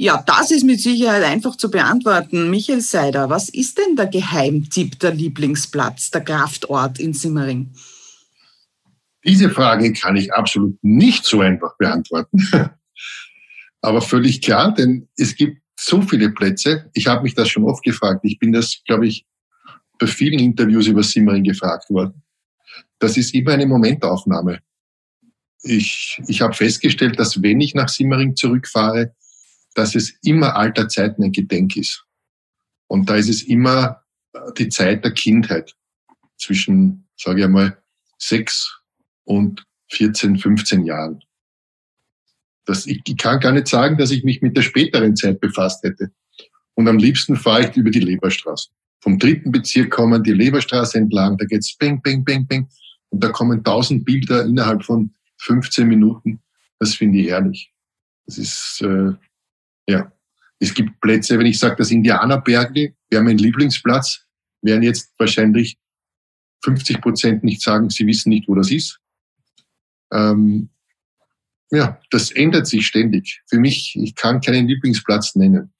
Ja, 0.00 0.24
das 0.26 0.50
ist 0.50 0.64
mit 0.64 0.80
Sicherheit 0.80 1.22
einfach 1.24 1.56
zu 1.56 1.70
beantworten. 1.70 2.48
Michael 2.48 2.80
Seider, 2.80 3.28
was 3.28 3.50
ist 3.50 3.76
denn 3.76 3.96
der 3.96 4.06
Geheimtipp, 4.06 4.98
der 4.98 5.12
Lieblingsplatz, 5.12 6.10
der 6.10 6.22
Kraftort 6.22 6.98
in 6.98 7.12
Simmering? 7.12 7.70
Diese 9.26 9.50
Frage 9.50 9.92
kann 9.92 10.16
ich 10.16 10.32
absolut 10.32 10.78
nicht 10.80 11.26
so 11.26 11.42
einfach 11.42 11.76
beantworten. 11.76 12.38
Aber 13.82 14.00
völlig 14.00 14.40
klar, 14.40 14.72
denn 14.72 15.06
es 15.18 15.36
gibt 15.36 15.60
so 15.78 16.00
viele 16.00 16.30
Plätze. 16.30 16.88
Ich 16.94 17.06
habe 17.06 17.22
mich 17.22 17.34
das 17.34 17.50
schon 17.50 17.64
oft 17.64 17.84
gefragt. 17.84 18.20
Ich 18.22 18.38
bin 18.38 18.52
das, 18.52 18.80
glaube 18.86 19.06
ich, 19.06 19.26
bei 19.98 20.06
vielen 20.06 20.38
Interviews 20.38 20.86
über 20.86 21.02
Simmering 21.02 21.44
gefragt 21.44 21.90
worden. 21.90 22.22
Das 23.00 23.18
ist 23.18 23.34
immer 23.34 23.52
eine 23.52 23.66
Momentaufnahme. 23.66 24.60
Ich, 25.62 26.18
ich 26.26 26.40
habe 26.40 26.54
festgestellt, 26.54 27.18
dass 27.18 27.42
wenn 27.42 27.60
ich 27.60 27.74
nach 27.74 27.90
Simmering 27.90 28.34
zurückfahre, 28.34 29.14
dass 29.74 29.94
es 29.94 30.10
immer 30.22 30.56
alter 30.56 30.88
Zeiten 30.88 31.22
ein 31.22 31.32
Gedenk 31.32 31.76
ist. 31.76 32.04
Und 32.88 33.08
da 33.08 33.16
ist 33.16 33.28
es 33.28 33.42
immer 33.42 34.02
die 34.58 34.68
Zeit 34.68 35.04
der 35.04 35.12
Kindheit 35.12 35.74
zwischen, 36.38 37.08
sage 37.16 37.40
ich 37.40 37.44
einmal, 37.44 37.80
sechs 38.18 38.80
und 39.24 39.64
14, 39.92 40.38
15 40.38 40.84
Jahren. 40.84 41.22
Das, 42.64 42.86
ich, 42.86 43.00
ich 43.06 43.16
kann 43.16 43.40
gar 43.40 43.52
nicht 43.52 43.68
sagen, 43.68 43.96
dass 43.96 44.10
ich 44.10 44.24
mich 44.24 44.42
mit 44.42 44.56
der 44.56 44.62
späteren 44.62 45.16
Zeit 45.16 45.40
befasst 45.40 45.82
hätte. 45.82 46.10
Und 46.74 46.88
am 46.88 46.98
liebsten 46.98 47.36
fahre 47.36 47.68
ich 47.68 47.76
über 47.76 47.90
die 47.90 48.00
Leberstraße. 48.00 48.70
Vom 49.00 49.18
dritten 49.18 49.50
Bezirk 49.50 49.90
kommen 49.90 50.22
die 50.22 50.32
Leberstraße 50.32 50.98
entlang, 50.98 51.38
da 51.38 51.46
geht's 51.46 51.76
bang, 51.76 52.00
bang, 52.02 52.24
bang, 52.24 52.46
bang. 52.46 52.68
Und 53.08 53.24
da 53.24 53.30
kommen 53.30 53.64
tausend 53.64 54.04
Bilder 54.04 54.44
innerhalb 54.44 54.84
von 54.84 55.14
15 55.38 55.88
Minuten. 55.88 56.42
Das 56.78 56.94
finde 56.94 57.18
ich 57.18 57.28
herrlich. 57.28 57.72
Das 58.26 58.38
ist 58.38 58.82
äh, 58.82 59.12
ja. 59.88 60.12
Es 60.58 60.74
gibt 60.74 61.00
Plätze, 61.00 61.38
wenn 61.38 61.46
ich 61.46 61.58
sage, 61.58 61.76
das 61.76 61.90
Indianerberge 61.90 62.94
wäre 63.08 63.22
mein 63.22 63.38
Lieblingsplatz, 63.38 64.26
werden 64.62 64.82
jetzt 64.82 65.12
wahrscheinlich 65.18 65.78
50 66.64 67.00
Prozent 67.00 67.44
nicht 67.44 67.62
sagen, 67.62 67.88
sie 67.88 68.06
wissen 68.06 68.28
nicht, 68.28 68.46
wo 68.46 68.54
das 68.54 68.70
ist. 68.70 69.00
Ähm, 70.12 70.68
ja, 71.70 71.98
das 72.10 72.30
ändert 72.30 72.66
sich 72.66 72.86
ständig. 72.86 73.42
Für 73.48 73.58
mich, 73.58 73.96
ich 73.96 74.14
kann 74.14 74.40
keinen 74.40 74.68
Lieblingsplatz 74.68 75.34
nennen. 75.36 75.72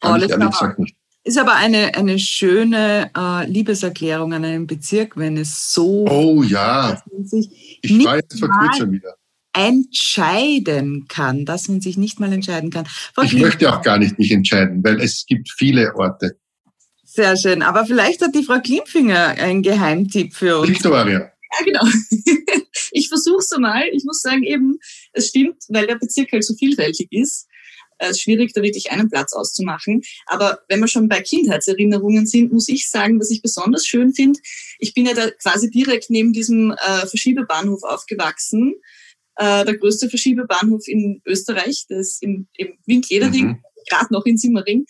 Kann 0.00 0.12
oh, 0.12 0.24
ich 0.24 0.30
ehrlich 0.30 0.50
gesagt 0.50 0.78
nicht. 0.78 0.96
Ist 1.24 1.38
aber 1.38 1.54
eine, 1.54 1.94
eine 1.94 2.18
schöne 2.18 3.10
äh, 3.16 3.50
Liebeserklärung 3.50 4.34
an 4.34 4.44
einen 4.44 4.66
Bezirk, 4.66 5.16
wenn 5.16 5.38
es 5.38 5.72
so. 5.72 6.06
Oh 6.06 6.42
ja. 6.42 7.02
Ich 7.80 8.04
war 8.04 8.16
jetzt 8.16 8.38
vor 8.38 8.50
kurzem 8.50 8.92
wieder 8.92 9.16
entscheiden 9.54 11.06
kann, 11.08 11.44
dass 11.46 11.68
man 11.68 11.80
sich 11.80 11.96
nicht 11.96 12.20
mal 12.20 12.32
entscheiden 12.32 12.70
kann. 12.70 12.86
Frau 13.14 13.22
ich 13.22 13.34
möchte 13.34 13.72
auch 13.72 13.82
gar 13.82 13.98
nicht 13.98 14.18
mich 14.18 14.30
entscheiden, 14.30 14.82
weil 14.84 15.00
es 15.00 15.24
gibt 15.26 15.48
viele 15.56 15.94
Orte. 15.94 16.36
Sehr 17.04 17.36
schön. 17.36 17.62
Aber 17.62 17.86
vielleicht 17.86 18.20
hat 18.22 18.34
die 18.34 18.42
Frau 18.42 18.58
Klimfinger 18.58 19.28
einen 19.38 19.62
Geheimtipp 19.62 20.34
für 20.34 20.58
uns. 20.58 20.70
Victoria. 20.70 21.20
Ja, 21.20 21.64
genau. 21.64 21.84
Ich 22.96 23.08
versuche 23.08 23.38
es 23.38 23.50
mal. 23.58 23.88
Ich 23.92 24.04
muss 24.04 24.20
sagen, 24.20 24.44
eben, 24.44 24.78
es 25.12 25.28
stimmt, 25.28 25.56
weil 25.68 25.86
der 25.86 25.96
Bezirk 25.96 26.30
halt 26.30 26.44
so 26.44 26.54
vielfältig 26.54 27.08
ist. 27.10 27.48
Es 27.98 28.10
ist 28.10 28.22
schwierig, 28.22 28.52
da 28.52 28.62
wirklich 28.62 28.92
einen 28.92 29.08
Platz 29.08 29.32
auszumachen. 29.32 30.02
Aber 30.26 30.60
wenn 30.68 30.80
wir 30.80 30.86
schon 30.86 31.08
bei 31.08 31.20
Kindheitserinnerungen 31.20 32.26
sind, 32.26 32.52
muss 32.52 32.68
ich 32.68 32.88
sagen, 32.88 33.18
was 33.18 33.30
ich 33.30 33.42
besonders 33.42 33.84
schön 33.84 34.14
finde. 34.14 34.38
Ich 34.78 34.94
bin 34.94 35.06
ja 35.06 35.14
da 35.14 35.28
quasi 35.30 35.70
direkt 35.70 36.08
neben 36.08 36.32
diesem 36.32 36.70
äh, 36.72 37.06
Verschiebebahnhof 37.06 37.82
aufgewachsen 37.82 38.74
äh, 39.36 39.64
der 39.64 39.76
größte 39.76 40.08
Verschiebebahnhof 40.08 40.86
in 40.86 41.20
Österreich, 41.26 41.86
das 41.88 41.98
ist 41.98 42.22
im, 42.22 42.48
im 42.56 42.78
Winklederding, 42.86 43.46
mhm. 43.46 43.62
gerade 43.88 44.12
noch 44.12 44.24
in 44.26 44.36
Simmering. 44.36 44.86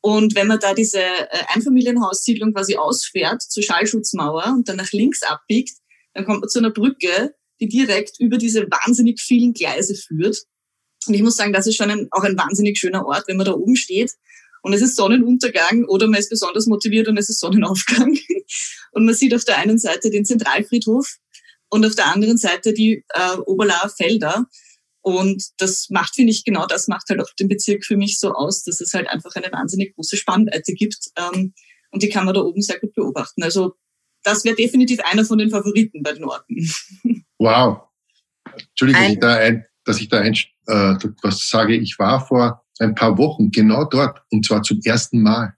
Und 0.00 0.34
wenn 0.34 0.46
man 0.46 0.60
da 0.60 0.74
diese 0.74 1.00
äh, 1.00 1.26
Einfamilienhaussiedlung 1.54 2.52
quasi 2.52 2.76
ausfährt 2.76 3.42
zur 3.42 3.62
Schallschutzmauer 3.62 4.54
und 4.56 4.68
dann 4.68 4.76
nach 4.76 4.92
links 4.92 5.22
abbiegt, 5.22 5.78
dann 6.14 6.24
kommt 6.24 6.40
man 6.40 6.48
zu 6.48 6.58
einer 6.58 6.70
Brücke, 6.70 7.34
die 7.60 7.68
direkt 7.68 8.20
über 8.20 8.38
diese 8.38 8.62
wahnsinnig 8.70 9.20
vielen 9.20 9.52
Gleise 9.52 9.94
führt. 9.94 10.44
Und 11.06 11.14
ich 11.14 11.22
muss 11.22 11.36
sagen, 11.36 11.52
das 11.52 11.66
ist 11.66 11.76
schon 11.76 11.90
ein, 11.90 12.08
auch 12.10 12.24
ein 12.24 12.36
wahnsinnig 12.36 12.78
schöner 12.78 13.06
Ort, 13.06 13.24
wenn 13.26 13.36
man 13.36 13.46
da 13.46 13.52
oben 13.52 13.76
steht 13.76 14.12
und 14.66 14.72
es 14.72 14.82
ist 14.82 14.96
Sonnenuntergang 14.96 15.84
oder 15.84 16.08
man 16.08 16.18
ist 16.18 16.28
besonders 16.28 16.66
motiviert 16.66 17.06
und 17.06 17.16
es 17.16 17.28
ist 17.28 17.38
Sonnenaufgang. 17.38 18.18
Und 18.92 19.04
man 19.04 19.14
sieht 19.14 19.34
auf 19.34 19.44
der 19.44 19.58
einen 19.58 19.78
Seite 19.78 20.10
den 20.10 20.24
Zentralfriedhof 20.24 21.18
und 21.70 21.84
auf 21.84 21.94
der 21.94 22.12
anderen 22.12 22.36
Seite 22.36 22.72
die 22.72 23.04
äh, 23.14 23.36
Oberlauer 23.46 23.90
Felder. 23.96 24.46
Und 25.02 25.44
das 25.58 25.88
macht, 25.90 26.16
finde 26.16 26.32
ich, 26.32 26.44
genau 26.44 26.66
das 26.66 26.88
macht 26.88 27.08
halt 27.08 27.20
auch 27.20 27.32
den 27.38 27.48
Bezirk 27.48 27.84
für 27.84 27.96
mich 27.96 28.18
so 28.18 28.32
aus, 28.32 28.64
dass 28.64 28.80
es 28.80 28.92
halt 28.92 29.08
einfach 29.08 29.34
eine 29.36 29.52
wahnsinnig 29.52 29.94
große 29.94 30.16
Spannweite 30.16 30.72
gibt. 30.72 31.10
Ähm, 31.16 31.54
und 31.90 32.02
die 32.02 32.08
kann 32.08 32.24
man 32.24 32.34
da 32.34 32.40
oben 32.40 32.60
sehr 32.60 32.80
gut 32.80 32.92
beobachten. 32.94 33.42
Also 33.42 33.76
das 34.24 34.44
wäre 34.44 34.56
definitiv 34.56 35.00
einer 35.04 35.24
von 35.24 35.38
den 35.38 35.50
Favoriten 35.50 36.02
bei 36.02 36.12
den 36.12 36.24
Orten. 36.24 36.68
Wow. 37.38 37.82
Entschuldigung, 38.70 39.02
ein, 39.02 39.20
dass 39.20 39.20
ich 39.20 39.20
da, 39.20 39.34
ein, 39.36 39.66
dass 39.84 40.00
ich 40.00 40.08
da 40.08 40.20
ein, 40.20 40.34
äh, 40.34 41.08
was 41.22 41.50
sage. 41.50 41.76
Ich 41.76 41.98
war 41.98 42.26
vor 42.26 42.64
ein 42.78 42.94
paar 42.94 43.18
Wochen 43.18 43.50
genau 43.50 43.84
dort 43.84 44.22
und 44.30 44.46
zwar 44.46 44.62
zum 44.62 44.80
ersten 44.82 45.20
Mal. 45.20 45.54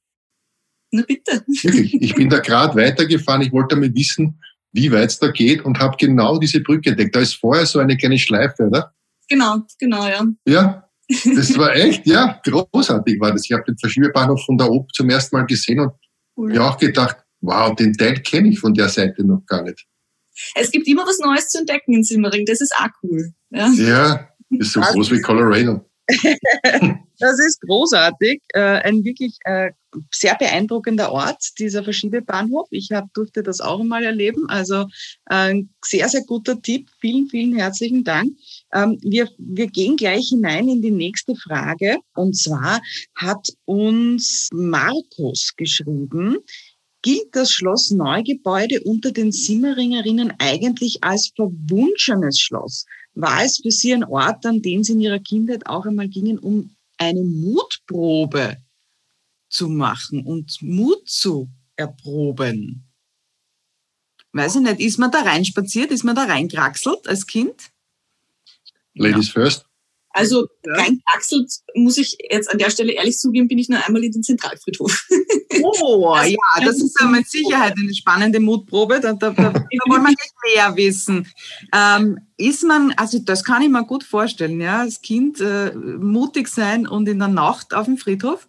Na 0.91 1.03
bitte. 1.03 1.45
Wirklich. 1.47 1.95
Ich 2.01 2.17
bin 2.17 2.29
da 2.29 2.39
gerade 2.41 2.75
weitergefahren. 2.75 3.43
Ich 3.43 3.53
wollte 3.53 3.77
damit 3.77 3.95
wissen, 3.95 4.41
wie 4.73 4.93
weit 4.93 5.11
es 5.11 5.19
da 5.19 5.31
geht 5.31 5.65
und 5.65 5.79
habe 5.79 5.97
genau 5.99 6.39
diese 6.39 6.61
Brücke 6.61 6.91
entdeckt. 6.91 7.17
Da 7.17 7.21
ist 7.21 7.35
vorher 7.35 7.67
so 7.67 7.79
eine 7.79 7.97
kleine 7.97 8.19
Schleife, 8.19 8.65
oder? 8.67 8.93
Genau, 9.29 9.59
genau, 9.79 10.07
ja. 10.07 10.27
Ja, 10.47 10.89
das 11.09 11.57
war 11.57 11.75
echt, 11.75 12.07
ja, 12.07 12.41
großartig 12.45 13.19
war 13.21 13.33
das. 13.33 13.45
Ich 13.45 13.53
habe 13.53 13.65
den 13.65 13.79
Verschiebebahnhof 13.79 14.45
von 14.45 14.59
da 14.59 14.67
oben 14.67 14.89
zum 14.93 15.09
ersten 15.11 15.37
Mal 15.37 15.47
gesehen 15.47 15.81
und 15.81 15.93
Cool. 16.37 16.53
mir 16.53 16.63
auch 16.63 16.79
gedacht, 16.79 17.17
wow, 17.41 17.75
den 17.75 17.95
Teil 17.95 18.21
kenne 18.21 18.49
ich 18.51 18.61
von 18.61 18.73
der 18.73 18.89
Seite 18.89 19.25
noch 19.25 19.45
gar 19.47 19.63
nicht. 19.63 19.85
Es 20.55 20.71
gibt 20.71 20.87
immer 20.87 21.05
was 21.05 21.19
Neues 21.19 21.49
zu 21.49 21.59
entdecken 21.59 21.95
in 21.95 22.05
Simmering, 22.05 22.47
das 22.47 22.61
ist 22.61 22.73
auch 22.77 22.91
cool. 23.03 23.33
Ja. 23.51 23.69
Ja, 23.73 24.29
ist 24.51 24.73
so 24.73 24.81
groß 24.81 25.11
wie 25.11 25.21
Colorado. 25.21 25.85
Das 27.21 27.37
ist 27.41 27.61
großartig. 27.63 28.41
Äh, 28.55 28.61
ein 28.61 29.03
wirklich 29.03 29.37
äh, 29.45 29.73
sehr 30.11 30.37
beeindruckender 30.37 31.13
Ort, 31.13 31.59
dieser 31.59 31.85
Verschiebebahnhof. 31.85 32.69
Ich 32.71 32.91
hab, 32.93 33.13
durfte 33.15 33.43
das 33.43 33.61
auch 33.61 33.81
einmal 33.81 34.05
erleben. 34.05 34.49
Also 34.49 34.83
äh, 35.27 35.49
ein 35.49 35.71
sehr, 35.85 36.09
sehr 36.09 36.25
guter 36.25 36.61
Tipp. 36.61 36.91
Vielen, 37.01 37.29
vielen 37.29 37.57
herzlichen 37.57 38.05
Dank. 38.05 38.37
Ähm, 38.73 38.99
wir, 39.03 39.29
wir 39.39 39.67
gehen 39.69 39.97
gleich 39.97 40.29
hinein 40.29 40.69
in 40.69 40.83
die 40.83 40.91
nächste 40.91 41.35
Frage. 41.35 41.99
Und 42.15 42.37
zwar 42.37 42.81
hat 43.15 43.49
uns 43.65 44.49
Markus 44.53 45.55
geschrieben, 45.57 46.39
gilt 47.03 47.29
das 47.33 47.51
Schloss 47.51 47.91
Neugebäude 47.91 48.83
unter 48.83 49.13
den 49.13 49.33
Simmeringerinnen 49.33 50.33
eigentlich 50.39 51.03
als 51.03 51.33
verwunschenes 51.35 52.39
Schloss? 52.39 52.85
War 53.15 53.45
es 53.45 53.59
für 53.59 53.71
Sie 53.71 53.93
ein 53.93 54.05
Ort, 54.05 54.45
an 54.47 54.63
den 54.63 54.85
Sie 54.85 54.93
in 54.93 55.01
Ihrer 55.01 55.19
Kindheit 55.19 55.67
auch 55.67 55.87
einmal 55.87 56.09
gingen, 56.09 56.39
um 56.39 56.71
eine 56.99 57.23
Mutprobe 57.23 58.57
zu 59.49 59.69
machen 59.69 60.25
und 60.25 60.61
Mut 60.63 61.09
zu 61.09 61.49
erproben? 61.77 62.85
Weiß 64.33 64.57
ich 64.57 64.61
nicht, 64.61 64.81
ist 64.81 64.99
man 64.99 65.11
da 65.11 65.23
reinspaziert, 65.23 65.91
ist 65.91 66.05
man 66.05 66.15
da 66.15 66.25
reinkraxelt 66.25 67.09
als 67.09 67.27
Kind? 67.27 67.71
Ladies 68.95 69.31
first. 69.31 69.65
Also 70.11 70.49
Ja. 70.67 70.75
rein 70.75 71.01
kraxelt, 71.07 71.51
muss 71.75 71.97
ich 71.99 72.17
jetzt 72.31 72.51
an 72.51 72.59
der 72.59 72.71
Stelle 72.71 72.93
ehrlich 72.93 73.19
zugeben, 73.19 73.47
bin 73.47 73.59
ich 73.59 73.69
nur 73.69 73.85
einmal 73.85 74.03
in 74.05 74.13
den 74.13 74.23
Zentralfriedhof. 74.23 75.07
Oh, 75.61 76.11
Also, 76.13 76.31
ja, 76.31 76.65
das 76.65 76.77
ist 76.81 76.97
ja 77.01 77.07
mit 77.07 77.29
Sicherheit 77.29 77.75
eine 77.77 77.93
spannende 77.93 78.39
Mutprobe. 78.39 79.01
Da, 79.01 79.13
da, 79.15 79.31
da, 79.31 79.51
da 79.51 79.53
wollen 79.89 80.03
wir 80.03 80.15
gleich 80.15 80.55
mehr 80.55 80.77
wissen. 80.77 81.27
Ähm, 81.75 82.21
ist 82.37 82.63
man, 82.63 82.93
also 82.93 83.19
das 83.19 83.43
kann 83.43 83.63
ich 83.63 83.69
mir 83.69 83.85
gut 83.85 84.05
vorstellen, 84.05 84.61
ja, 84.61 84.81
als 84.81 85.01
Kind 85.01 85.41
äh, 85.41 85.73
mutig 85.75 86.47
sein 86.49 86.87
und 86.87 87.09
in 87.09 87.19
der 87.19 87.29
Nacht 87.29 87.75
auf 87.75 87.87
dem 87.87 87.97
Friedhof? 87.97 88.49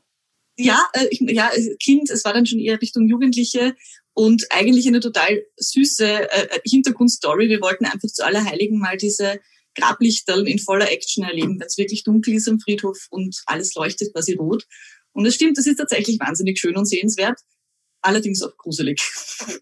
Ja, 0.59 0.87
äh, 0.93 1.07
ich, 1.09 1.21
ja, 1.21 1.49
als 1.49 1.69
Kind, 1.81 2.09
es 2.09 2.25
war 2.25 2.33
dann 2.33 2.45
schon 2.45 2.59
eher 2.59 2.81
Richtung 2.81 3.07
Jugendliche 3.07 3.75
und 4.13 4.45
eigentlich 4.49 4.87
eine 4.87 4.99
total 4.99 5.41
süße 5.57 6.29
äh, 6.29 6.59
Hintergrundstory. 6.65 7.47
Wir 7.49 7.61
wollten 7.61 7.85
einfach 7.85 8.09
zu 8.09 8.25
Allerheiligen 8.25 8.77
mal 8.77 8.97
diese 8.97 9.39
Grablichterl 9.75 10.47
in 10.47 10.59
voller 10.59 10.91
Action 10.91 11.23
erleben, 11.23 11.59
wenn 11.59 11.67
es 11.67 11.77
wirklich 11.77 12.03
dunkel 12.03 12.33
ist 12.33 12.49
am 12.49 12.59
Friedhof 12.59 13.07
und 13.09 13.41
alles 13.45 13.73
leuchtet 13.75 14.13
quasi 14.13 14.33
rot. 14.33 14.65
Und 15.13 15.25
es 15.25 15.35
stimmt, 15.35 15.57
das 15.57 15.67
ist 15.67 15.77
tatsächlich 15.77 16.19
wahnsinnig 16.19 16.59
schön 16.59 16.75
und 16.75 16.85
sehenswert, 16.85 17.39
allerdings 18.01 18.41
auch 18.41 18.55
gruselig. 18.57 18.99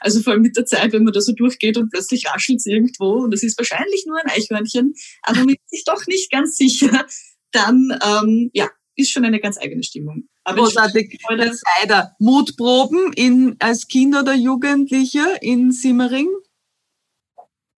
Also 0.00 0.20
vor 0.20 0.32
allem 0.32 0.42
mit 0.42 0.56
der 0.56 0.66
Zeit, 0.66 0.92
wenn 0.92 1.04
man 1.04 1.12
da 1.12 1.20
so 1.20 1.32
durchgeht 1.32 1.76
und 1.76 1.90
plötzlich 1.90 2.26
raschelt 2.26 2.58
es 2.58 2.66
irgendwo 2.66 3.12
und 3.12 3.32
es 3.32 3.44
ist 3.44 3.56
wahrscheinlich 3.58 4.04
nur 4.06 4.18
ein 4.18 4.30
Eichhörnchen, 4.30 4.94
aber 5.22 5.38
man 5.38 5.50
ist 5.50 5.70
sich 5.70 5.84
doch 5.84 6.04
nicht 6.06 6.30
ganz 6.32 6.56
sicher, 6.56 7.06
dann 7.52 7.96
ähm, 8.04 8.50
ja, 8.52 8.68
ist 8.96 9.10
schon 9.10 9.24
eine 9.24 9.40
ganz 9.40 9.58
eigene 9.58 9.82
Stimmung. 9.82 10.28
Aber 10.44 10.58
Großartig. 10.58 11.18
Herr 11.28 11.52
Seider, 11.54 12.12
Mutproben 12.18 13.12
in, 13.14 13.56
als 13.58 13.86
Kind 13.86 14.16
oder 14.16 14.34
Jugendliche 14.34 15.24
in 15.40 15.72
Simmering? 15.72 16.28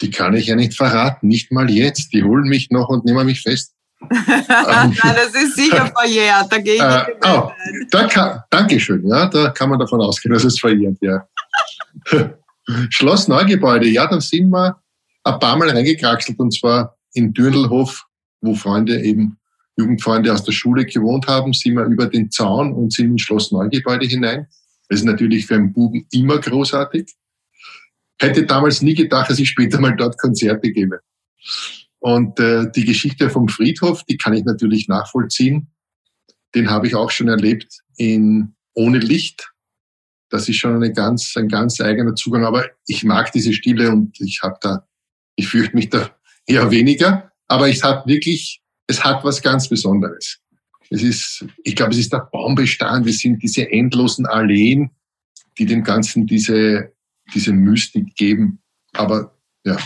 Die 0.00 0.10
kann 0.10 0.34
ich 0.34 0.46
ja 0.46 0.54
nicht 0.54 0.74
verraten, 0.74 1.28
nicht 1.28 1.50
mal 1.50 1.68
jetzt. 1.68 2.12
Die 2.12 2.22
holen 2.22 2.48
mich 2.48 2.70
noch 2.70 2.88
und 2.88 3.04
nehmen 3.04 3.26
mich 3.26 3.42
fest. 3.42 3.74
Nein, 4.10 4.96
das 5.02 5.34
ist 5.34 5.56
sicher 5.56 5.86
verjährt. 5.98 6.52
Da 6.52 6.58
gehe 6.58 6.74
ich 6.74 6.80
Äh, 6.80 7.04
oh, 7.24 7.50
da 7.90 8.06
kann, 8.06 8.40
Dankeschön, 8.50 9.06
ja, 9.08 9.26
da 9.26 9.50
kann 9.50 9.70
man 9.70 9.78
davon 9.78 10.00
ausgehen, 10.00 10.32
dass 10.32 10.44
es 10.44 10.60
verjährt, 10.60 10.96
ja. 11.00 11.26
Schloss 12.90 13.28
Neugebäude, 13.28 13.88
ja, 13.88 14.06
da 14.06 14.20
sind 14.20 14.50
wir 14.50 14.80
ein 15.24 15.38
paar 15.40 15.56
Mal 15.56 15.70
reingekraxelt 15.70 16.38
und 16.38 16.52
zwar 16.52 16.96
in 17.12 17.32
Dürndelhof, 17.32 18.06
wo 18.40 18.54
Freunde 18.54 19.00
eben, 19.00 19.37
Jugendfreunde 19.78 20.32
aus 20.32 20.44
der 20.44 20.52
Schule 20.52 20.84
gewohnt 20.84 21.26
haben, 21.28 21.52
sind 21.52 21.76
wir 21.76 21.84
über 21.84 22.06
den 22.06 22.30
Zaun 22.30 22.72
und 22.72 22.92
sind 22.92 23.12
ins 23.12 23.22
Schloss 23.22 23.52
Neugebäude 23.52 24.06
hinein. 24.06 24.46
Das 24.88 25.00
ist 25.00 25.04
natürlich 25.04 25.46
für 25.46 25.54
einen 25.54 25.72
Buben 25.72 26.06
immer 26.10 26.38
großartig. 26.38 27.14
Hätte 28.20 28.44
damals 28.44 28.82
nie 28.82 28.94
gedacht, 28.94 29.30
dass 29.30 29.38
ich 29.38 29.48
später 29.48 29.80
mal 29.80 29.94
dort 29.94 30.18
Konzerte 30.18 30.72
gebe. 30.72 31.00
Und 32.00 32.40
äh, 32.40 32.70
die 32.74 32.84
Geschichte 32.84 33.30
vom 33.30 33.48
Friedhof, 33.48 34.04
die 34.04 34.16
kann 34.16 34.34
ich 34.34 34.44
natürlich 34.44 34.88
nachvollziehen. 34.88 35.68
Den 36.54 36.70
habe 36.70 36.86
ich 36.86 36.94
auch 36.94 37.10
schon 37.10 37.28
erlebt 37.28 37.80
in 37.96 38.54
ohne 38.74 38.98
Licht. 38.98 39.52
Das 40.30 40.48
ist 40.48 40.56
schon 40.56 40.74
eine 40.74 40.92
ganz, 40.92 41.36
ein 41.36 41.48
ganz 41.48 41.80
eigener 41.80 42.14
Zugang. 42.14 42.44
Aber 42.44 42.66
ich 42.86 43.04
mag 43.04 43.32
diese 43.32 43.52
Stille 43.52 43.90
und 43.90 44.20
ich 44.20 44.40
habe 44.42 44.56
da, 44.60 44.86
ich 45.36 45.48
fürchte 45.48 45.76
mich 45.76 45.90
da 45.90 46.10
eher 46.46 46.70
weniger. 46.70 47.32
Aber 47.46 47.68
es 47.68 47.82
hat 47.82 48.06
wirklich, 48.06 48.62
es 48.88 49.04
hat 49.04 49.22
was 49.22 49.40
ganz 49.40 49.68
Besonderes. 49.68 50.38
Es 50.90 51.02
ist, 51.02 51.44
ich 51.62 51.76
glaube, 51.76 51.92
es 51.92 51.98
ist 51.98 52.12
der 52.12 52.28
Baumbestand. 52.32 53.06
Es 53.06 53.18
sind 53.18 53.42
diese 53.42 53.70
endlosen 53.70 54.26
Alleen, 54.26 54.90
die 55.58 55.66
dem 55.66 55.84
Ganzen 55.84 56.26
diese, 56.26 56.92
diese 57.34 57.52
Mystik 57.52 58.16
geben. 58.16 58.58
Aber 58.94 59.36
ja, 59.64 59.76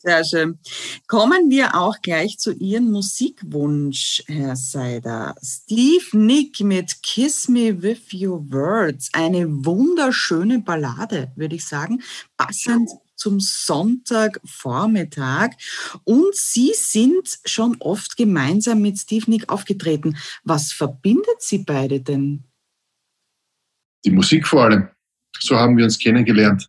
Sehr 0.00 0.22
schön. 0.24 0.58
Kommen 1.06 1.50
wir 1.50 1.74
auch 1.74 1.96
gleich 2.02 2.38
zu 2.38 2.52
Ihrem 2.52 2.90
Musikwunsch, 2.90 4.22
Herr 4.26 4.54
Seider. 4.54 5.34
Steve 5.42 6.04
Nick 6.12 6.60
mit 6.60 7.02
Kiss 7.02 7.48
Me 7.48 7.82
With 7.82 8.12
Your 8.12 8.52
Words. 8.52 9.08
Eine 9.14 9.46
wunderschöne 9.64 10.58
Ballade, 10.58 11.32
würde 11.36 11.56
ich 11.56 11.64
sagen. 11.64 12.02
Passend 12.36 12.90
zum 13.18 13.40
Sonntagvormittag. 13.40 15.50
Und 16.04 16.34
Sie 16.34 16.72
sind 16.74 17.38
schon 17.44 17.76
oft 17.80 18.16
gemeinsam 18.16 18.80
mit 18.80 18.98
Steve 18.98 19.30
Nick 19.30 19.50
aufgetreten. 19.50 20.16
Was 20.44 20.72
verbindet 20.72 21.40
Sie 21.40 21.58
beide 21.58 22.00
denn? 22.00 22.44
die 24.04 24.10
Musik 24.10 24.46
vor 24.46 24.64
allem. 24.64 24.88
So 25.38 25.56
haben 25.56 25.76
wir 25.76 25.84
uns 25.84 25.98
kennengelernt. 25.98 26.68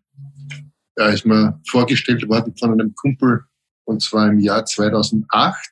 Er 0.95 1.13
ist 1.13 1.25
mir 1.25 1.59
vorgestellt 1.69 2.27
worden 2.27 2.55
von 2.57 2.73
einem 2.73 2.93
Kumpel, 2.95 3.43
und 3.85 4.01
zwar 4.01 4.29
im 4.29 4.39
Jahr 4.39 4.65
2008, 4.65 5.69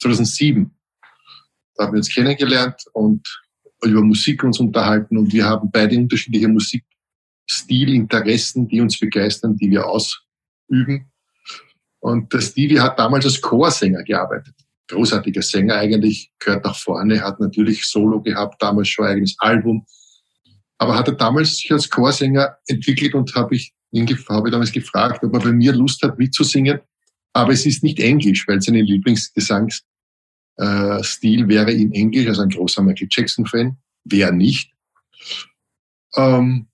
2007. 0.00 0.70
Da 1.74 1.84
haben 1.84 1.92
wir 1.92 1.98
uns 1.98 2.12
kennengelernt 2.12 2.82
und 2.92 3.42
über 3.84 4.02
Musik 4.02 4.44
uns 4.44 4.60
unterhalten 4.60 5.18
und 5.18 5.32
wir 5.32 5.44
haben 5.44 5.70
beide 5.70 5.96
unterschiedliche 5.96 6.48
Musikstilinteressen, 7.48 8.68
die 8.68 8.80
uns 8.80 8.98
begeistern, 8.98 9.56
die 9.56 9.70
wir 9.70 9.86
ausüben. 9.86 11.10
Und 12.00 12.32
der 12.32 12.40
Stevie 12.40 12.80
hat 12.80 12.98
damals 12.98 13.24
als 13.24 13.40
Chorsänger 13.40 14.02
gearbeitet. 14.02 14.54
Großartiger 14.88 15.42
Sänger 15.42 15.76
eigentlich, 15.76 16.32
gehört 16.38 16.64
nach 16.64 16.76
vorne, 16.76 17.20
hat 17.20 17.40
natürlich 17.40 17.86
Solo 17.86 18.20
gehabt, 18.20 18.60
damals 18.60 18.88
schon 18.88 19.06
ein 19.06 19.12
eigenes 19.12 19.36
Album 19.38 19.86
aber 20.82 20.96
hat 20.96 21.06
er 21.06 21.14
damals 21.14 21.58
sich 21.58 21.70
als 21.70 21.88
Chorsänger 21.88 22.56
entwickelt 22.66 23.14
und 23.14 23.32
habe 23.36 23.54
ich 23.54 23.72
ihn 23.92 24.04
habe 24.28 24.50
damals 24.50 24.72
gefragt, 24.72 25.22
ob 25.22 25.32
er 25.32 25.38
bei 25.38 25.52
mir 25.52 25.72
Lust 25.72 26.02
hat 26.02 26.18
mitzusingen. 26.18 26.80
Aber 27.32 27.52
es 27.52 27.64
ist 27.66 27.84
nicht 27.84 28.00
Englisch, 28.00 28.48
weil 28.48 28.60
sein 28.60 28.74
Lieblingsgesangsstil 28.74 29.84
äh, 30.58 31.48
wäre 31.48 31.70
in 31.70 31.92
Englisch, 31.92 32.26
also 32.26 32.42
ein 32.42 32.48
großer 32.48 32.82
Michael 32.82 33.06
Jackson-Fan. 33.08 33.76
Wer 34.04 34.32
nicht? 34.32 34.72
Ähm, 36.16 36.66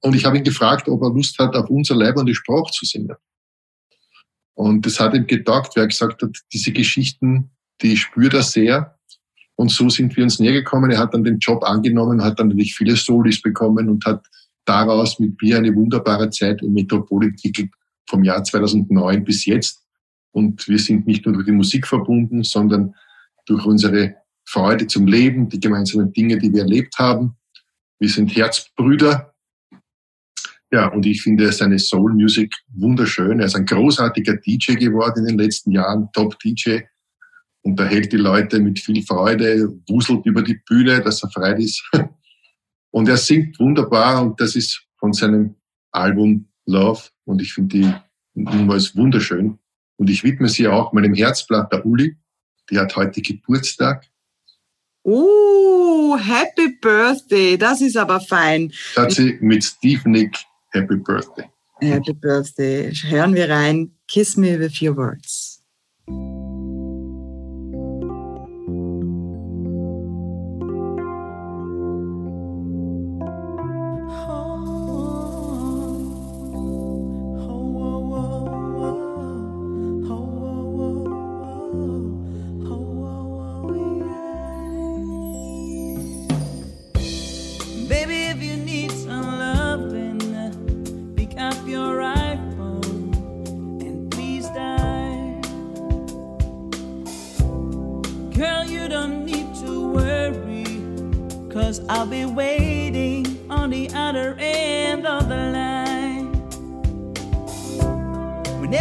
und 0.00 0.14
ich 0.14 0.24
habe 0.24 0.38
ihn 0.38 0.44
gefragt, 0.44 0.88
ob 0.88 1.02
er 1.02 1.10
Lust 1.10 1.38
hat, 1.38 1.54
auf 1.56 1.68
unser 1.70 1.96
Leib 1.96 2.16
und 2.16 2.26
die 2.26 2.34
Sprache 2.34 2.70
zu 2.72 2.84
singen. 2.84 3.16
Und 4.54 4.86
das 4.86 5.00
hat 5.00 5.14
ihm 5.14 5.26
getaugt, 5.26 5.76
weil 5.76 5.84
er 5.84 5.88
gesagt 5.88 6.22
hat, 6.22 6.30
diese 6.52 6.72
Geschichten, 6.72 7.50
die 7.82 7.96
spürt 7.96 8.34
er 8.34 8.42
sehr. 8.42 8.98
Und 9.56 9.70
so 9.70 9.88
sind 9.88 10.16
wir 10.16 10.24
uns 10.24 10.38
näher 10.38 10.52
gekommen. 10.52 10.90
Er 10.90 10.98
hat 10.98 11.14
dann 11.14 11.24
den 11.24 11.38
Job 11.38 11.62
angenommen, 11.64 12.22
hat 12.22 12.38
dann 12.38 12.48
natürlich 12.48 12.74
viele 12.74 12.96
Solis 12.96 13.40
bekommen 13.40 13.88
und 13.88 14.04
hat 14.04 14.24
daraus 14.64 15.18
mit 15.18 15.40
mir 15.42 15.58
eine 15.58 15.74
wunderbare 15.74 16.30
Zeit 16.30 16.62
in 16.62 16.72
Metropol 16.72 17.24
entwickelt, 17.24 17.70
vom 18.08 18.24
Jahr 18.24 18.42
2009 18.42 19.24
bis 19.24 19.44
jetzt. 19.44 19.84
Und 20.32 20.66
wir 20.68 20.78
sind 20.78 21.06
nicht 21.06 21.24
nur 21.26 21.34
durch 21.34 21.46
die 21.46 21.52
Musik 21.52 21.86
verbunden, 21.86 22.42
sondern 22.42 22.94
durch 23.46 23.64
unsere 23.64 24.16
Freude 24.44 24.86
zum 24.86 25.06
Leben, 25.06 25.48
die 25.48 25.60
gemeinsamen 25.60 26.12
Dinge, 26.12 26.38
die 26.38 26.52
wir 26.52 26.62
erlebt 26.62 26.98
haben. 26.98 27.36
Wir 27.98 28.08
sind 28.08 28.34
Herzbrüder. 28.34 29.33
Ja, 30.74 30.88
und 30.88 31.06
ich 31.06 31.22
finde 31.22 31.52
seine 31.52 31.78
Soul 31.78 32.14
Music 32.14 32.52
wunderschön. 32.74 33.38
Er 33.38 33.46
ist 33.46 33.54
ein 33.54 33.64
großartiger 33.64 34.38
DJ 34.38 34.74
geworden 34.74 35.20
in 35.20 35.36
den 35.36 35.38
letzten 35.38 35.70
Jahren, 35.70 36.08
Top-DJ 36.12 36.80
unterhält 37.62 38.12
die 38.12 38.16
Leute 38.16 38.58
mit 38.58 38.80
viel 38.80 39.00
Freude, 39.06 39.72
wuselt 39.88 40.26
über 40.26 40.42
die 40.42 40.60
Bühne, 40.66 41.00
dass 41.00 41.22
er 41.22 41.30
frei 41.30 41.52
ist. 41.52 41.80
Und 42.90 43.08
er 43.08 43.16
singt 43.16 43.60
wunderbar 43.60 44.20
und 44.20 44.40
das 44.40 44.56
ist 44.56 44.84
von 44.98 45.12
seinem 45.12 45.54
Album 45.92 46.48
Love 46.66 47.02
und 47.24 47.40
ich 47.40 47.52
finde 47.52 47.76
die 47.76 47.94
niemals 48.34 48.96
wunderschön. 48.96 49.58
Und 49.96 50.10
ich 50.10 50.24
widme 50.24 50.48
sie 50.48 50.66
auch 50.66 50.92
meinem 50.92 51.14
Herzblatt, 51.14 51.72
der 51.72 51.86
Uli. 51.86 52.16
Die 52.70 52.78
hat 52.78 52.94
heute 52.96 53.20
Geburtstag. 53.20 54.06
Oh, 55.02 56.16
Happy 56.16 56.76
Birthday, 56.80 57.58
das 57.58 57.80
ist 57.80 57.96
aber 57.96 58.20
fein. 58.20 58.72
Hat 58.96 59.12
sie 59.12 59.38
mit 59.40 59.64
Steve 59.64 60.08
Nick 60.08 60.38
Happy 60.74 60.96
Birthday. 60.96 61.48
Happy 61.80 62.12
Birthday. 62.12 62.90
Hören 62.90 63.34
wir 63.34 63.48
rein. 63.48 63.92
Kiss 64.08 64.36
me 64.36 64.58
with 64.58 64.82
your 64.82 64.96
words. 64.96 65.62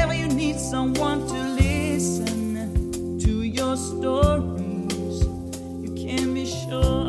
Whenever 0.04 0.22
you 0.22 0.36
need 0.36 0.60
someone 0.60 1.26
to 1.28 1.39
listen 1.56 3.18
to 3.20 3.43
your 3.43 3.78
stories, 3.78 5.24
you 5.80 5.93
can 5.95 6.34
be 6.34 6.45
sure 6.45 7.06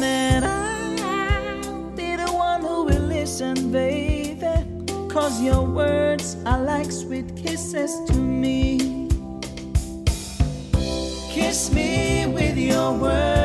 that 0.00 0.42
I'll 0.42 1.90
be 1.92 2.16
the 2.16 2.28
one 2.32 2.62
who 2.62 2.82
will 2.86 3.06
listen, 3.06 3.70
baby. 3.70 4.48
Cause 5.08 5.40
your 5.40 5.62
words 5.62 6.36
are 6.44 6.60
like 6.60 6.90
sweet 6.90 7.36
kisses 7.36 7.92
to 8.08 8.14
me. 8.16 9.06
Kiss 11.30 11.70
me 11.72 12.26
with 12.26 12.58
your 12.58 12.94
words, 12.94 13.39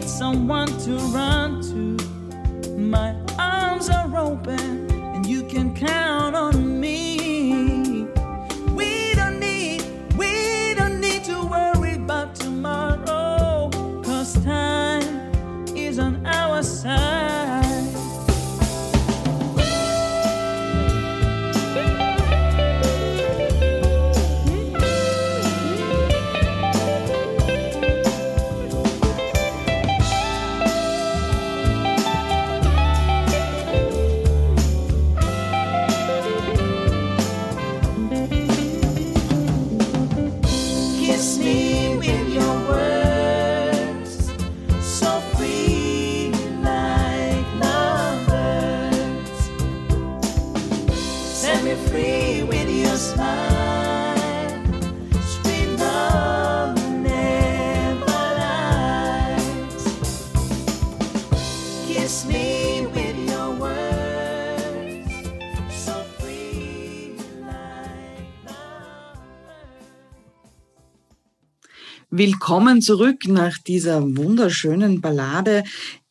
need 0.00 0.08
someone 0.08 0.68
to 0.78 0.96
run 1.12 1.49
Willkommen 72.20 72.82
zurück 72.82 73.28
nach 73.28 73.56
dieser 73.56 74.02
wunderschönen 74.02 75.00
Ballade 75.00 75.64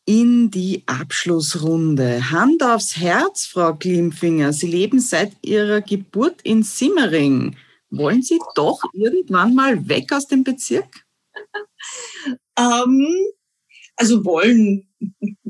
in 0.06 0.50
die 0.50 0.82
Abschlussrunde. 0.86 2.32
Hand 2.32 2.64
aufs 2.64 2.96
Herz, 2.96 3.46
Frau 3.46 3.74
Klimfinger. 3.74 4.52
Sie 4.52 4.66
leben 4.66 4.98
seit 4.98 5.30
Ihrer 5.42 5.80
Geburt 5.82 6.42
in 6.42 6.64
Simmering. 6.64 7.54
Wollen 7.90 8.22
Sie 8.22 8.40
doch 8.56 8.82
irgendwann 8.92 9.54
mal 9.54 9.88
weg 9.88 10.12
aus 10.12 10.26
dem 10.26 10.42
Bezirk? 10.42 11.06
Ähm, 12.58 13.06
also 13.96 14.24
wollen 14.24 14.86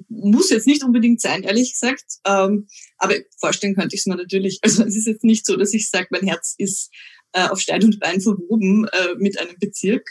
muss 0.08 0.50
jetzt 0.50 0.66
nicht 0.66 0.84
unbedingt 0.84 1.20
sein, 1.22 1.42
ehrlich 1.42 1.72
gesagt. 1.72 2.04
Ähm, 2.26 2.68
aber 2.98 3.14
vorstellen 3.38 3.74
könnte 3.74 3.96
ich 3.96 4.02
es 4.02 4.06
mir 4.06 4.16
natürlich. 4.16 4.61
Also 4.62 4.84
es 4.84 4.94
ist 4.94 5.06
jetzt 5.06 5.24
nicht 5.24 5.46
so, 5.46 5.56
dass 5.56 5.72
ich 5.72 5.88
sage, 5.88 6.08
mein 6.11 6.26
Herz 6.26 6.54
ist 6.58 6.90
äh, 7.32 7.48
auf 7.48 7.61
Stein 7.61 7.82
und 7.82 7.98
Bein 7.98 8.20
verwoben 8.20 8.86
äh, 8.88 9.14
mit 9.16 9.40
einem 9.40 9.56
Bezirk. 9.58 10.06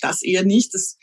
Das 0.00 0.22
eher 0.22 0.44
nicht. 0.44 0.74
Das 0.74 0.98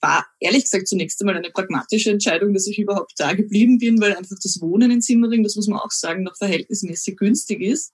war 0.00 0.26
ehrlich 0.40 0.64
gesagt 0.64 0.88
zunächst 0.88 1.20
einmal 1.20 1.36
eine 1.36 1.50
pragmatische 1.50 2.10
Entscheidung, 2.10 2.54
dass 2.54 2.66
ich 2.66 2.78
überhaupt 2.78 3.12
da 3.16 3.32
geblieben 3.34 3.78
bin, 3.78 4.00
weil 4.00 4.14
einfach 4.14 4.36
das 4.42 4.60
Wohnen 4.60 4.90
in 4.90 5.02
Simmering, 5.02 5.42
das 5.42 5.56
muss 5.56 5.68
man 5.68 5.78
auch 5.78 5.90
sagen, 5.90 6.22
noch 6.22 6.36
verhältnismäßig 6.36 7.16
günstig 7.16 7.60
ist 7.60 7.92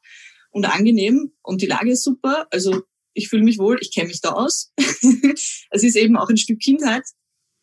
und 0.50 0.64
angenehm 0.66 1.32
und 1.42 1.62
die 1.62 1.66
Lage 1.66 1.90
ist 1.92 2.04
super. 2.04 2.46
Also 2.50 2.82
ich 3.12 3.28
fühle 3.28 3.42
mich 3.42 3.58
wohl, 3.58 3.78
ich 3.80 3.92
kenne 3.92 4.08
mich 4.08 4.20
da 4.20 4.32
aus. 4.32 4.72
es 4.78 5.82
ist 5.82 5.96
eben 5.96 6.16
auch 6.16 6.28
ein 6.28 6.36
Stück 6.36 6.60
Kindheit 6.60 7.04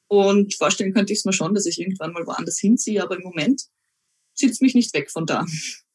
und 0.07 0.53
vorstellen 0.55 0.93
könnte 0.93 1.13
ich 1.13 1.19
es 1.19 1.25
mir 1.25 1.33
schon, 1.33 1.53
dass 1.53 1.65
ich 1.65 1.79
irgendwann 1.79 2.11
mal 2.11 2.25
woanders 2.27 2.59
hinziehe, 2.59 3.01
aber 3.01 3.15
im 3.15 3.23
Moment 3.23 3.63
zieht 4.35 4.59
mich 4.61 4.75
nicht 4.75 4.93
weg 4.93 5.09
von 5.09 5.25
da. 5.25 5.45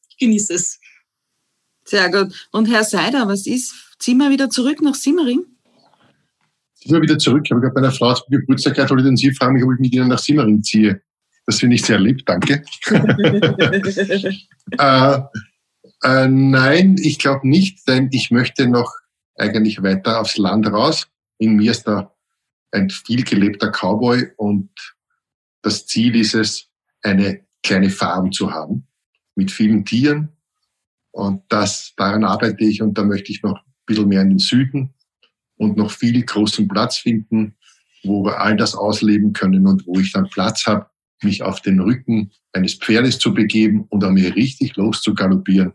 Ich 0.09 0.17
genieße 0.17 0.53
es. 0.53 0.79
Sehr 1.85 2.11
gut. 2.11 2.47
Und 2.51 2.67
Herr 2.67 2.83
Seider, 2.83 3.27
was 3.27 3.47
ist? 3.47 3.73
Ziehen 3.99 4.17
wir 4.17 4.29
wieder 4.29 4.49
zurück 4.49 4.81
nach 4.81 4.95
Simmering? 4.95 5.45
Ich 6.81 6.89
bin 6.91 7.01
wieder 7.01 7.17
zurück. 7.17 7.41
Ich 7.45 7.51
habe 7.51 7.61
gerade 7.61 7.73
bei 7.73 7.81
einer 7.81 7.91
Frau 7.91 8.13
zum 8.13 8.27
Geburtstag 8.29 8.75
gehabt, 8.75 8.91
und 8.91 9.17
Sie 9.17 9.33
fragen 9.33 9.53
mich, 9.53 9.63
ob 9.63 9.73
ich 9.73 9.79
mit 9.79 9.93
Ihnen 9.93 10.07
nach 10.07 10.19
Simmering 10.19 10.63
ziehe. 10.63 11.01
Das 11.45 11.59
finde 11.59 11.75
ich 11.75 11.83
sehr 11.83 11.99
lieb, 11.99 12.25
danke. 12.25 12.63
äh, 14.77 15.19
äh, 16.03 16.27
nein, 16.27 16.95
ich 16.99 17.17
glaube 17.19 17.47
nicht, 17.47 17.87
denn 17.87 18.09
ich 18.11 18.31
möchte 18.31 18.67
noch 18.67 18.93
eigentlich 19.35 19.81
weiter 19.81 20.21
aufs 20.21 20.37
Land 20.37 20.67
raus. 20.67 21.07
In 21.37 21.55
mir 21.55 21.71
ist 21.71 21.87
da 21.87 22.13
ein 22.71 22.89
viel 22.89 23.23
gelebter 23.23 23.71
Cowboy 23.71 24.27
und 24.37 24.69
das 25.61 25.87
Ziel 25.87 26.15
ist 26.15 26.35
es, 26.35 26.69
eine 27.01 27.41
kleine 27.63 27.89
Farm 27.89 28.31
zu 28.31 28.51
haben 28.51 28.87
mit 29.35 29.51
vielen 29.51 29.85
Tieren. 29.85 30.29
Und 31.11 31.43
das, 31.49 31.93
daran 31.97 32.23
arbeite 32.23 32.63
ich 32.63 32.81
und 32.81 32.97
da 32.97 33.03
möchte 33.03 33.31
ich 33.31 33.41
noch 33.41 33.57
ein 33.57 33.63
bisschen 33.85 34.07
mehr 34.07 34.21
in 34.21 34.29
den 34.29 34.39
Süden 34.39 34.93
und 35.59 35.77
noch 35.77 35.91
viel 35.91 36.23
großen 36.23 36.67
Platz 36.67 36.97
finden. 36.97 37.55
wo 38.03 38.23
wir 38.23 38.39
all 38.39 38.55
das 38.55 38.75
ausleben 38.75 39.33
können 39.33 39.67
und 39.67 39.85
wo 39.85 39.99
ich 39.99 40.13
dann 40.13 40.29
Platz 40.29 40.65
habe, 40.65 40.85
mich 41.21 41.43
auf 41.43 41.61
den 41.61 41.81
Rücken 41.81 42.31
eines 42.53 42.75
Pferdes 42.75 43.19
zu 43.19 43.33
begeben 43.33 43.85
und 43.89 44.05
an 44.05 44.13
mir 44.13 44.33
richtig 44.37 44.77
loszugaloppieren. 44.77 45.73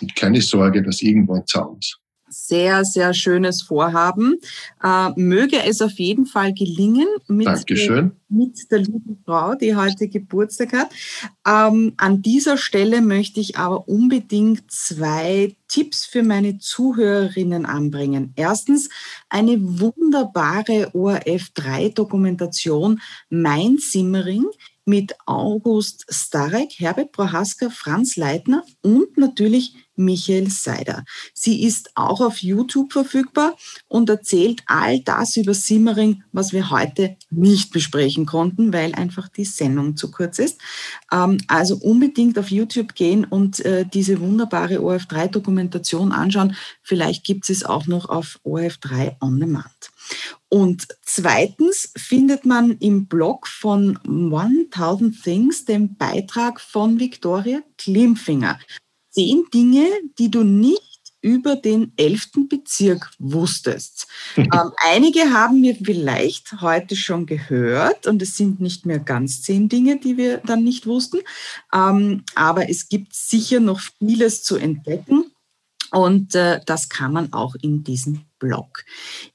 Und 0.00 0.16
keine 0.16 0.40
Sorge, 0.40 0.82
dass 0.82 1.00
irgendwo 1.00 1.34
ein 1.34 1.46
Zaun 1.46 1.78
ist 1.78 1.99
sehr, 2.32 2.84
sehr 2.84 3.14
schönes 3.14 3.62
Vorhaben. 3.62 4.40
Äh, 4.82 5.10
möge 5.16 5.64
es 5.64 5.80
auf 5.82 5.92
jeden 5.92 6.26
Fall 6.26 6.52
gelingen 6.54 7.06
mit, 7.28 7.46
Dankeschön. 7.46 8.10
mit 8.28 8.58
der 8.70 8.78
lieben 8.78 9.22
Frau, 9.24 9.54
die 9.54 9.76
heute 9.76 10.08
Geburtstag 10.08 10.72
hat. 10.72 10.90
Ähm, 11.46 11.92
an 11.96 12.22
dieser 12.22 12.56
Stelle 12.56 13.02
möchte 13.02 13.40
ich 13.40 13.58
aber 13.58 13.88
unbedingt 13.88 14.70
zwei 14.70 15.56
Tipps 15.68 16.04
für 16.04 16.22
meine 16.22 16.58
Zuhörerinnen 16.58 17.66
anbringen. 17.66 18.32
Erstens 18.36 18.88
eine 19.28 19.80
wunderbare 19.80 20.92
ORF3-Dokumentation 20.94 23.00
Mein 23.28 23.78
Simmering 23.78 24.44
mit 24.90 25.14
August 25.24 26.04
Starek, 26.08 26.72
Herbert 26.80 27.12
Prohaska, 27.12 27.70
Franz 27.70 28.16
Leitner 28.16 28.64
und 28.82 29.16
natürlich 29.16 29.76
Michael 29.94 30.50
Seider. 30.50 31.04
Sie 31.32 31.62
ist 31.62 31.92
auch 31.94 32.20
auf 32.20 32.38
YouTube 32.38 32.92
verfügbar 32.92 33.56
und 33.86 34.10
erzählt 34.10 34.62
all 34.66 34.98
das 35.00 35.36
über 35.36 35.54
Simmering, 35.54 36.24
was 36.32 36.52
wir 36.52 36.70
heute 36.70 37.16
nicht 37.30 37.70
besprechen 37.70 38.26
konnten, 38.26 38.72
weil 38.72 38.94
einfach 38.96 39.28
die 39.28 39.44
Sendung 39.44 39.96
zu 39.96 40.10
kurz 40.10 40.40
ist. 40.40 40.60
Ähm, 41.12 41.38
also 41.46 41.76
unbedingt 41.76 42.36
auf 42.36 42.50
YouTube 42.50 42.96
gehen 42.96 43.24
und 43.24 43.64
äh, 43.64 43.84
diese 43.86 44.18
wunderbare 44.20 44.78
OF3-Dokumentation 44.78 46.10
anschauen. 46.10 46.56
Vielleicht 46.82 47.22
gibt 47.24 47.48
es 47.48 47.64
auch 47.64 47.86
noch 47.86 48.08
auf 48.08 48.40
OF3 48.44 49.16
On 49.20 49.38
Demand. 49.38 49.92
Und 50.48 50.88
zweitens 51.02 51.92
findet 51.96 52.44
man 52.44 52.72
im 52.78 53.06
Blog 53.06 53.46
von 53.46 53.98
1000 54.04 55.22
Things 55.22 55.64
den 55.64 55.96
Beitrag 55.96 56.60
von 56.60 56.98
Victoria 56.98 57.60
Klimfinger 57.78 58.58
zehn 59.10 59.44
Dinge, 59.52 59.86
die 60.18 60.30
du 60.30 60.42
nicht 60.42 60.82
über 61.22 61.56
den 61.56 61.92
elften 61.96 62.48
Bezirk 62.48 63.10
wusstest. 63.18 64.06
ähm, 64.36 64.72
einige 64.88 65.32
haben 65.32 65.62
wir 65.62 65.76
vielleicht 65.76 66.60
heute 66.62 66.96
schon 66.96 67.26
gehört 67.26 68.06
und 68.06 68.22
es 68.22 68.36
sind 68.36 68.60
nicht 68.60 68.86
mehr 68.86 69.00
ganz 69.00 69.42
zehn 69.42 69.68
Dinge, 69.68 69.98
die 69.98 70.16
wir 70.16 70.38
dann 70.38 70.64
nicht 70.64 70.86
wussten. 70.86 71.18
Ähm, 71.74 72.24
aber 72.34 72.70
es 72.70 72.88
gibt 72.88 73.14
sicher 73.14 73.60
noch 73.60 73.80
vieles 73.98 74.42
zu 74.42 74.56
entdecken 74.56 75.30
und 75.90 76.34
äh, 76.34 76.60
das 76.64 76.88
kann 76.88 77.12
man 77.12 77.32
auch 77.32 77.54
in 77.60 77.84
diesem 77.84 78.24
Blog. 78.40 78.84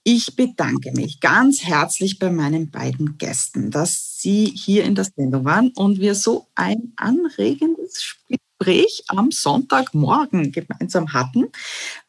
Ich 0.04 0.36
bedanke 0.36 0.92
mich 0.92 1.22
ganz 1.22 1.64
herzlich 1.64 2.20
bei 2.20 2.30
meinen 2.30 2.70
beiden 2.70 3.18
Gästen, 3.18 3.72
dass 3.72 4.20
sie 4.20 4.46
hier 4.46 4.84
in 4.84 4.96
der 4.96 5.06
Sendung 5.06 5.46
waren 5.46 5.72
und 5.76 6.02
wir 6.02 6.16
so 6.16 6.48
ein 6.56 6.92
anregendes 6.98 8.18
Gespräch 8.28 9.04
am 9.08 9.32
Sonntagmorgen 9.32 10.52
gemeinsam 10.52 11.14
hatten. 11.14 11.50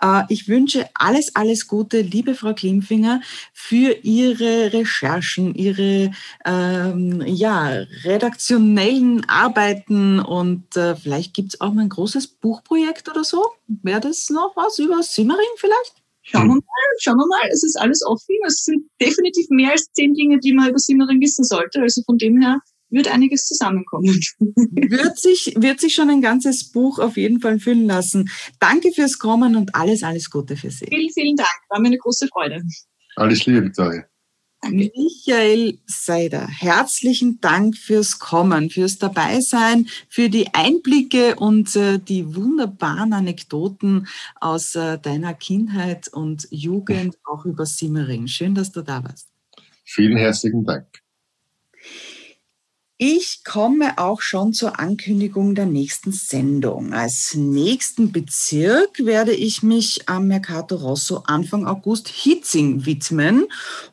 Äh, 0.01 0.23
ich 0.29 0.49
wünsche 0.49 0.89
alles, 0.95 1.35
alles 1.37 1.67
Gute, 1.67 2.01
liebe 2.01 2.35
Frau 2.35 2.55
Klimfinger, 2.55 3.21
für 3.53 3.93
Ihre 4.03 4.73
Recherchen, 4.73 5.55
Ihre 5.55 6.13
ähm, 6.45 7.23
ja, 7.27 7.69
redaktionellen 8.05 9.29
Arbeiten 9.29 10.21
und 10.21 10.77
äh, 10.77 10.97
vielleicht 10.97 11.35
gibt 11.35 11.55
es 11.55 11.61
auch 11.61 11.73
mal 11.73 11.83
ein 11.83 11.89
großes 11.89 12.29
Buchprojekt 12.29 13.09
oder 13.09 13.25
so. 13.25 13.45
Wäre 13.67 14.01
das 14.01 14.31
noch 14.31 14.53
was 14.57 14.79
über 14.79 15.03
Simmering 15.03 15.45
vielleicht? 15.57 16.06
Schauen 16.29 16.49
wir 16.49 16.55
mal, 16.55 16.89
schauen 17.01 17.17
wir 17.17 17.27
mal. 17.27 17.49
Es 17.51 17.63
ist 17.63 17.77
alles 17.79 18.03
offen. 18.05 18.35
Es 18.47 18.65
sind 18.65 18.85
definitiv 19.01 19.47
mehr 19.51 19.71
als 19.71 19.91
zehn 19.93 20.13
Dinge, 20.15 20.39
die 20.41 20.53
man 20.53 20.71
über 20.71 20.79
Simmering 20.79 21.21
wissen 21.21 21.45
sollte. 21.45 21.81
Also 21.81 22.03
von 22.05 22.19
dem 22.19 22.41
her 22.41 22.59
wird 22.91 23.09
einiges 23.09 23.47
zusammenkommen. 23.47 24.21
wird, 24.41 25.19
sich, 25.19 25.55
wird 25.57 25.81
sich 25.81 25.95
schon 25.95 26.11
ein 26.11 26.21
ganzes 26.21 26.71
Buch 26.73 26.99
auf 26.99 27.17
jeden 27.17 27.41
Fall 27.41 27.61
füllen 27.61 27.87
lassen. 27.87 28.29
Danke 28.59 28.93
fürs 28.93 29.19
Kommen 29.19 29.57
und 29.57 29.75
alles, 29.75 30.03
alles 30.03 30.31
Gute 30.31 30.57
für 30.57 30.71
Sie. 30.71 30.87
Vielen, 30.87 31.11
vielen 31.11 31.37
Dank. 31.37 31.49
War 31.69 31.81
mir 31.81 31.89
eine 31.89 31.99
große 31.99 32.27
Freude. 32.29 32.63
Alles 33.17 33.47
Liebe, 33.47 33.65
Victoria. 33.65 34.05
Danke. 34.63 34.91
Michael 34.97 35.79
Seider, 35.87 36.49
herzlichen 36.49 37.41
Dank 37.41 37.77
fürs 37.77 38.19
Kommen, 38.19 38.71
fürs 38.71 38.99
Dabeisein, 38.99 39.87
für 40.09 40.29
die 40.29 40.55
Einblicke 40.55 41.37
und 41.37 41.77
äh, 41.77 41.99
die 41.99 42.35
wunderbaren 42.35 43.13
Anekdoten 43.13 44.09
aus 44.41 44.75
äh, 44.75 44.99
deiner 44.99 45.35
Kindheit 45.35 46.09
und 46.09 46.49
Jugend, 46.51 47.17
auch 47.25 47.45
über 47.45 47.67
Simmering. 47.67 48.27
Schön, 48.27 48.55
dass 48.55 48.73
du 48.73 48.83
da 48.83 49.05
warst. 49.05 49.29
Vielen 49.85 50.17
herzlichen 50.17 50.65
Dank. 50.65 51.06
Ich 52.99 53.45
komme 53.45 53.99
auch 53.99 54.23
schon 54.23 54.55
zur 54.55 54.81
Ankündigung 54.81 55.55
der 55.55 55.67
nächsten 55.67 56.13
Sendung. 56.13 56.95
Als 56.95 57.35
nächsten 57.35 58.11
Bezirk 58.11 59.05
werde 59.05 59.35
ich 59.35 59.63
mich 59.63 60.09
am 60.09 60.29
Mercato 60.29 60.77
Rosso 60.77 61.23
Anfang 61.27 61.67
August 61.67 62.09
Hitzing 62.09 62.87
widmen 62.87 63.49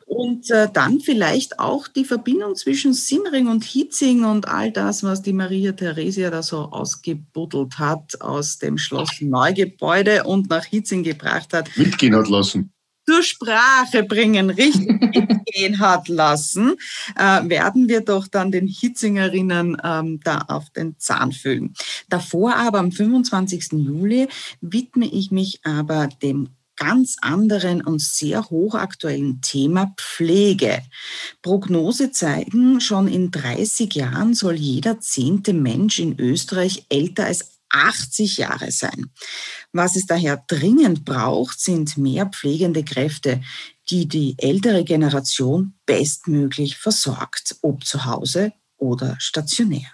und 0.06 0.50
äh, 0.50 0.70
dann 0.72 1.00
vielleicht 1.00 1.58
auch 1.58 1.86
die 1.86 2.06
Verbindung 2.06 2.56
zwischen 2.56 2.94
Simmering 2.94 3.48
und 3.48 3.62
Hitzing 3.62 4.24
und 4.24 4.48
all 4.48 4.72
das, 4.72 5.02
was 5.02 5.20
die 5.20 5.34
Maria 5.34 5.72
Theresia 5.72 6.30
da 6.30 6.42
so 6.42 6.60
ausgebuddelt 6.60 7.78
hat 7.78 8.22
aus 8.22 8.56
dem 8.56 8.78
Schloss 8.78 9.20
Neugebäude 9.20 10.24
und 10.24 10.48
nach 10.48 10.64
Hitzing 10.64 11.02
gebracht 11.02 11.52
hat. 11.52 11.68
Mitgehen 11.76 12.16
hat 12.16 12.30
lassen 12.30 12.73
zur 13.06 13.22
Sprache 13.22 14.02
bringen, 14.02 14.50
richtig 14.50 15.00
mitgehen 15.54 15.78
hat 15.78 16.08
lassen, 16.08 16.74
äh, 17.16 17.48
werden 17.48 17.88
wir 17.88 18.00
doch 18.00 18.28
dann 18.28 18.50
den 18.50 18.66
Hitzingerinnen 18.66 19.76
ähm, 19.82 20.20
da 20.22 20.38
auf 20.48 20.70
den 20.70 20.98
Zahn 20.98 21.32
füllen. 21.32 21.74
Davor 22.08 22.56
aber 22.56 22.78
am 22.78 22.92
25. 22.92 23.72
Juli 23.72 24.28
widme 24.60 25.06
ich 25.06 25.30
mich 25.30 25.60
aber 25.64 26.08
dem 26.22 26.48
ganz 26.76 27.16
anderen 27.20 27.82
und 27.82 28.00
sehr 28.00 28.50
hochaktuellen 28.50 29.40
Thema 29.40 29.94
Pflege. 29.96 30.82
Prognose 31.42 32.10
zeigen, 32.10 32.80
schon 32.80 33.06
in 33.06 33.30
30 33.30 33.94
Jahren 33.94 34.34
soll 34.34 34.54
jeder 34.54 35.00
zehnte 35.00 35.52
Mensch 35.52 35.98
in 35.98 36.18
Österreich 36.18 36.86
älter 36.88 37.26
als 37.26 37.53
80 37.74 38.38
Jahre 38.38 38.70
sein. 38.70 39.10
Was 39.72 39.96
es 39.96 40.06
daher 40.06 40.44
dringend 40.46 41.04
braucht, 41.04 41.60
sind 41.60 41.98
mehr 41.98 42.26
pflegende 42.26 42.84
Kräfte, 42.84 43.42
die 43.90 44.06
die 44.06 44.36
ältere 44.38 44.84
Generation 44.84 45.74
bestmöglich 45.84 46.76
versorgt, 46.78 47.56
ob 47.62 47.84
zu 47.84 48.04
Hause 48.04 48.52
oder 48.78 49.16
stationär. 49.18 49.90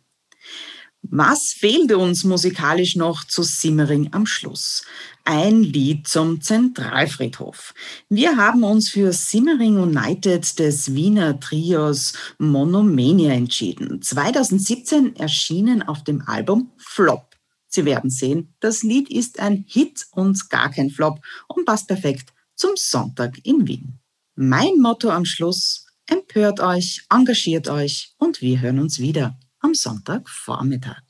Was 1.10 1.52
fehlte 1.52 1.98
uns 1.98 2.24
musikalisch 2.24 2.96
noch 2.96 3.24
zu 3.24 3.42
Simmering 3.42 4.14
am 4.14 4.24
Schluss? 4.24 4.86
Ein 5.24 5.62
Lied 5.62 6.08
zum 6.08 6.40
Zentralfriedhof. 6.40 7.74
Wir 8.08 8.38
haben 8.38 8.64
uns 8.64 8.88
für 8.88 9.12
Simmering 9.12 9.76
United 9.76 10.58
des 10.58 10.94
Wiener 10.94 11.38
Trios 11.38 12.14
Monomania 12.38 13.34
entschieden. 13.34 14.00
2017 14.00 15.16
erschienen 15.16 15.82
auf 15.82 16.04
dem 16.04 16.22
Album 16.26 16.72
Flop. 16.78 17.33
Sie 17.74 17.84
werden 17.84 18.08
sehen, 18.08 18.54
das 18.60 18.84
Lied 18.84 19.10
ist 19.10 19.40
ein 19.40 19.64
Hit 19.66 20.06
und 20.12 20.48
gar 20.48 20.70
kein 20.70 20.90
Flop 20.90 21.18
und 21.48 21.64
passt 21.64 21.88
perfekt 21.88 22.32
zum 22.54 22.70
Sonntag 22.76 23.36
in 23.42 23.66
Wien. 23.66 23.98
Mein 24.36 24.78
Motto 24.78 25.10
am 25.10 25.24
Schluss, 25.24 25.84
empört 26.06 26.60
euch, 26.60 27.04
engagiert 27.10 27.66
euch 27.66 28.14
und 28.18 28.40
wir 28.40 28.60
hören 28.60 28.78
uns 28.78 29.00
wieder 29.00 29.36
am 29.58 29.74
Sonntagvormittag. 29.74 31.02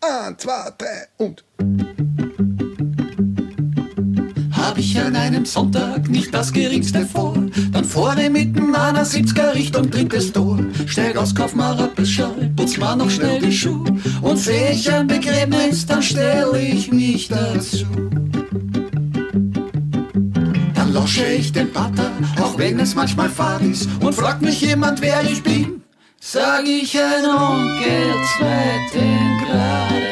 Ein, 0.00 0.38
zwei, 0.38 0.72
drei 0.78 1.08
und. 1.18 1.44
Ich 4.94 5.00
an 5.00 5.16
einem 5.16 5.44
Sonntag 5.44 6.08
nicht 6.08 6.32
das 6.32 6.52
Geringste 6.52 7.04
vor, 7.04 7.34
dann 7.72 7.84
vorne 7.84 8.30
mitten 8.30 8.76
einer 8.76 9.04
Sitzker 9.04 9.52
Richtung 9.52 9.90
drittes 9.90 10.32
Tor. 10.32 10.60
Steig 10.86 11.16
aus, 11.16 11.34
kauf 11.34 11.56
mal 11.56 11.74
Rappelschall, 11.74 12.52
putz 12.54 12.76
mal 12.76 12.94
noch 12.94 13.10
schnell 13.10 13.40
die 13.40 13.50
Schuhe 13.50 13.92
und 14.22 14.36
seh 14.36 14.70
ich 14.70 14.88
ein 14.92 15.08
Begräbnis, 15.08 15.84
dann 15.84 16.00
stell 16.00 16.54
ich 16.54 16.92
mich 16.92 17.26
dazu. 17.26 17.86
Dann 20.74 20.92
losche 20.92 21.26
ich 21.26 21.50
den 21.50 21.72
Pater, 21.72 22.12
auch 22.40 22.56
wenn 22.56 22.78
es 22.78 22.94
manchmal 22.94 23.30
fad 23.30 23.62
ist, 23.62 23.88
und 24.00 24.14
fragt 24.14 24.42
mich 24.42 24.60
jemand, 24.60 25.02
wer 25.02 25.24
ich 25.24 25.42
bin 25.42 25.82
sag 26.20 26.66
ich 26.68 26.96
ein 26.96 27.24
Onkel 27.24 28.14
zweiten 28.38 29.38
Grades. 29.44 30.04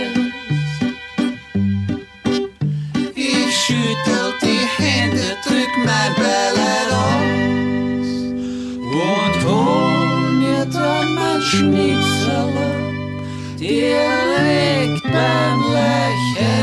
Schnitzele, 11.53 12.71
die 13.61 13.85
liegt 13.85 15.03
beim 15.03 15.61
Lächeln 15.71 16.63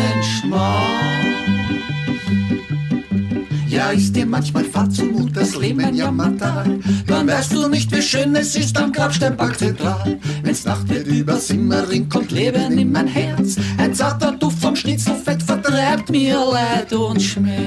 Ja, 3.67 3.91
ist 3.91 4.15
dir 4.15 4.25
manchmal 4.25 4.63
Fatzum 4.63 5.13
zumut, 5.13 5.37
das 5.37 5.55
Leben 5.55 5.93
ja 5.93 6.09
matal, 6.09 6.79
dann 7.05 7.27
weißt 7.27 7.53
du 7.53 7.67
nicht, 7.67 7.95
wie 7.95 8.01
schön 8.01 8.35
es 8.35 8.55
ist 8.55 8.75
am 8.79 8.91
Grabsteinpark 8.91 9.59
zentral. 9.59 10.17
Wenn's 10.41 10.65
Nacht 10.65 10.89
wird 10.89 11.05
über 11.05 11.35
Simmering, 11.35 12.09
kommt 12.09 12.31
Leben 12.31 12.75
in 12.75 12.91
mein 12.91 13.05
Herz. 13.05 13.57
Ein 13.77 13.93
zarter 13.93 14.31
Duft 14.31 14.57
vom 14.57 14.75
Schnitzelfett 14.75 15.43
vertreibt 15.43 16.09
mir 16.09 16.35
Leid 16.51 16.91
und 16.93 17.21
Schmerz. 17.21 17.59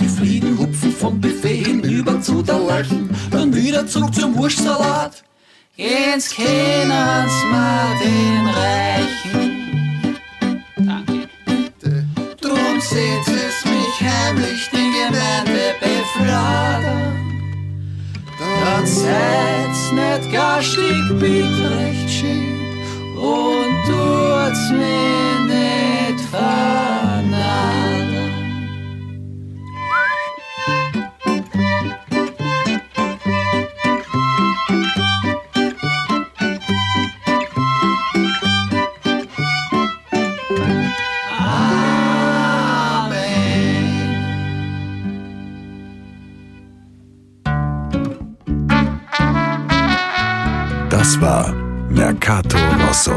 Die 0.00 0.08
Fliegen 0.18 0.58
hupfen 0.58 0.92
vom 0.92 1.18
Buffet 1.18 1.64
hinüber 1.64 2.20
zu 2.20 2.42
der 2.42 2.58
Leichen 2.58 3.08
wieder 3.64 3.86
zurück 3.86 4.14
zum 4.14 4.36
Wurstsalat. 4.36 5.24
Jetzt 5.74 6.34
kennen's 6.34 7.36
mal 7.50 7.88
den 8.02 8.46
Reichen. 8.60 10.16
Danke. 10.76 11.28
Drum 12.42 12.80
seht 12.80 13.26
es 13.26 13.64
mich 13.64 13.96
heimlich 14.00 14.68
die 14.70 14.90
Gemeinde 14.98 15.74
befragen. 15.80 17.14
Dann 18.38 18.86
seid's 18.86 19.92
nicht 19.92 20.32
garstig, 20.32 21.02
bitte 21.18 21.70
recht 21.78 22.10
schön 22.10 22.60
und 23.16 23.74
tut's 23.86 24.70
mir 24.70 25.40
nicht 25.48 26.20
vernadeln. 26.30 27.13
War 51.24 51.54
Mercato 51.88 52.58
Rosso. 52.86 53.16